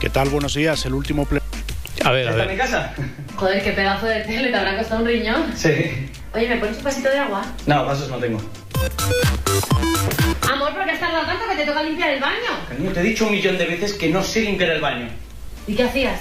[0.00, 0.28] ¿Qué tal?
[0.28, 1.44] Buenos días, el último pleno.
[2.04, 2.40] A ver, a ver.
[2.40, 2.94] ¿Está en mi casa?
[3.34, 5.56] Joder, qué pedazo de tele, te habrá costado un riñón.
[5.56, 6.08] Sí.
[6.36, 7.42] Oye, ¿me pones un vasito de agua?
[7.64, 8.38] No, vasos no tengo.
[10.52, 12.36] Amor, ¿por qué has tardado tanto que te toca limpiar el baño?
[12.68, 15.08] Cariño, te he dicho un millón de veces que no sé limpiar el baño.
[15.66, 16.20] ¿Y qué hacías?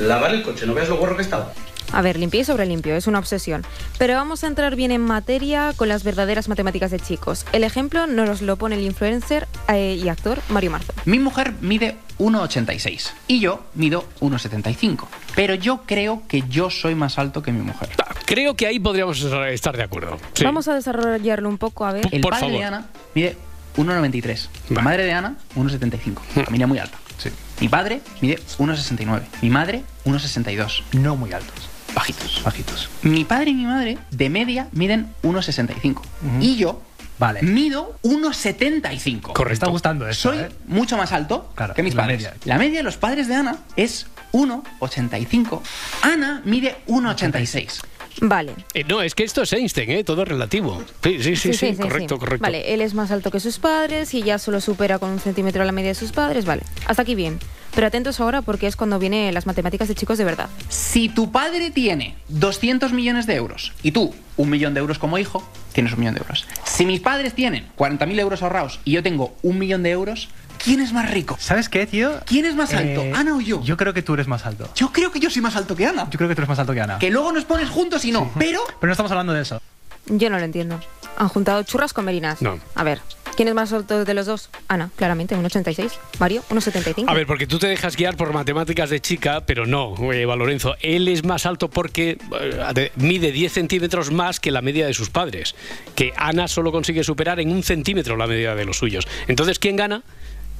[0.00, 1.50] Lavar el coche, ¿no ves lo gorro que estaba?
[1.92, 3.64] A ver, limpio y sobre limpio, es una obsesión.
[3.98, 7.44] Pero vamos a entrar bien en materia con las verdaderas matemáticas de chicos.
[7.52, 10.92] El ejemplo nos lo pone el influencer eh, y actor Mario Marzo.
[11.04, 15.06] Mi mujer mide 1,86 y yo mido 1,75.
[15.34, 17.90] Pero yo creo que yo soy más alto que mi mujer.
[18.24, 20.18] Creo que ahí podríamos estar de acuerdo.
[20.42, 22.08] Vamos a desarrollarlo un poco, a ver.
[22.12, 23.36] El padre de Ana mide
[23.76, 24.48] 1,93.
[24.70, 26.44] La madre de Ana, 1,75.
[26.44, 26.98] Familia muy alta.
[27.18, 27.30] Sí.
[27.60, 29.22] Mi padre mide 1,69.
[29.42, 30.82] Mi madre, 1,62.
[30.92, 31.71] No muy altos.
[31.94, 32.42] Bajitos.
[32.44, 32.88] Bajitos.
[33.02, 36.02] Mi padre y mi madre, de media, miden 1,65.
[36.40, 36.82] Y yo,
[37.18, 37.42] Vale.
[37.42, 39.32] Mido 1,75.
[39.32, 39.52] Correcto.
[39.52, 40.30] está gustando eso.
[40.30, 40.48] Soy ¿eh?
[40.66, 42.28] mucho más alto que mis padres.
[42.44, 45.60] La media de los padres de Ana es 1,85.
[46.02, 47.80] Ana mide 1,86.
[48.20, 48.54] Vale.
[48.74, 50.04] Eh, no, es que esto es Einstein, ¿eh?
[50.04, 50.82] todo relativo.
[51.02, 52.42] Sí, sí, sí, sí, correcto, correcto.
[52.42, 55.64] Vale, él es más alto que sus padres y ya solo supera con un centímetro
[55.64, 56.44] la media de sus padres.
[56.44, 57.38] Vale, hasta aquí bien.
[57.74, 60.48] Pero atentos ahora porque es cuando vienen las matemáticas de chicos de verdad.
[60.68, 65.18] Si tu padre tiene 200 millones de euros y tú un millón de euros como
[65.18, 66.46] hijo, tienes un millón de euros.
[66.64, 70.28] Si mis padres tienen 40.000 euros ahorrados y yo tengo un millón de euros,
[70.62, 71.36] ¿Quién es más rico?
[71.40, 72.20] ¿Sabes qué, tío?
[72.24, 73.02] ¿Quién es más alto?
[73.02, 73.60] Eh, ¿Ana o yo?
[73.64, 74.68] Yo creo que tú eres más alto.
[74.76, 76.08] Yo creo que yo soy más alto que Ana.
[76.08, 77.00] Yo creo que tú eres más alto que Ana.
[77.00, 78.60] Que luego nos pones juntos y no, pero...
[78.66, 79.60] Pero no estamos hablando de eso.
[80.06, 80.78] Yo no lo entiendo.
[81.16, 82.40] Han juntado churras con merinas.
[82.42, 82.60] No.
[82.76, 83.00] A ver,
[83.36, 84.50] ¿quién es más alto de los dos?
[84.68, 85.92] Ana, claramente, 1,86.
[86.18, 87.04] Mario, 1,75.
[87.08, 90.76] A ver, porque tú te dejas guiar por matemáticas de chica, pero no, Eva Lorenzo.
[90.80, 95.10] Él es más alto porque eh, mide 10 centímetros más que la media de sus
[95.10, 95.54] padres.
[95.94, 99.06] Que Ana solo consigue superar en un centímetro la media de los suyos.
[99.28, 100.02] Entonces, ¿quién gana?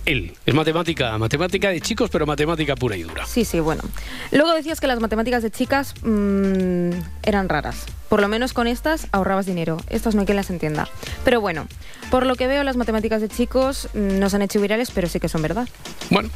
[0.07, 0.33] Él.
[0.47, 3.27] Es matemática, matemática de chicos, pero matemática pura y dura.
[3.27, 3.83] Sí, sí, bueno.
[4.31, 6.91] Luego decías que las matemáticas de chicas mmm,
[7.23, 7.87] eran raras.
[8.09, 9.79] Por lo menos con estas ahorrabas dinero.
[9.89, 10.87] Estas no hay quien las entienda.
[11.25, 11.67] Pero bueno,
[12.11, 15.09] por lo que veo, las matemáticas de chicos mm, no se han hecho virales, pero
[15.09, 15.67] sí que son verdad.
[16.11, 16.29] Bueno,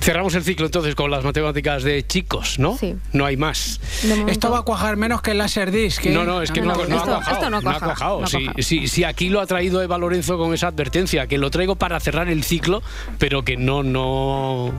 [0.00, 2.76] cerramos el ciclo entonces con las matemáticas de chicos, ¿no?
[2.76, 2.96] Sí.
[3.12, 3.80] No hay más.
[4.26, 6.04] Esto va a cuajar menos que el Laserdisc.
[6.06, 7.20] No, no, es que no, ha cuajado.
[7.32, 8.24] Esto no ha cuajado.
[8.58, 12.28] Si, aquí lo ha traído Eva Lorenzo con esa advertencia, que lo traigo para cerrar
[12.28, 12.82] el ciclo,
[13.20, 14.72] pero que no, no,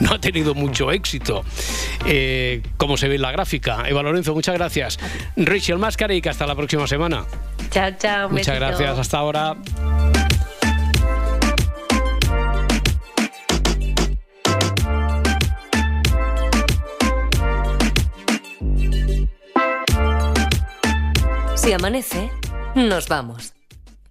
[0.00, 1.44] no ha tenido mucho éxito.
[2.06, 3.82] Eh, como se ve en la gráfica.
[3.86, 4.98] Eva Lorenzo, muchas gracias.
[5.36, 5.78] Rachel
[6.10, 7.26] y hasta la próxima semana.
[7.70, 8.30] Chao, chao.
[8.30, 8.98] Muchas gracias.
[8.98, 9.56] Hasta ahora.
[21.56, 22.30] Si amanece,
[22.76, 23.52] nos vamos.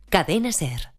[0.09, 0.96] Cadena Ser.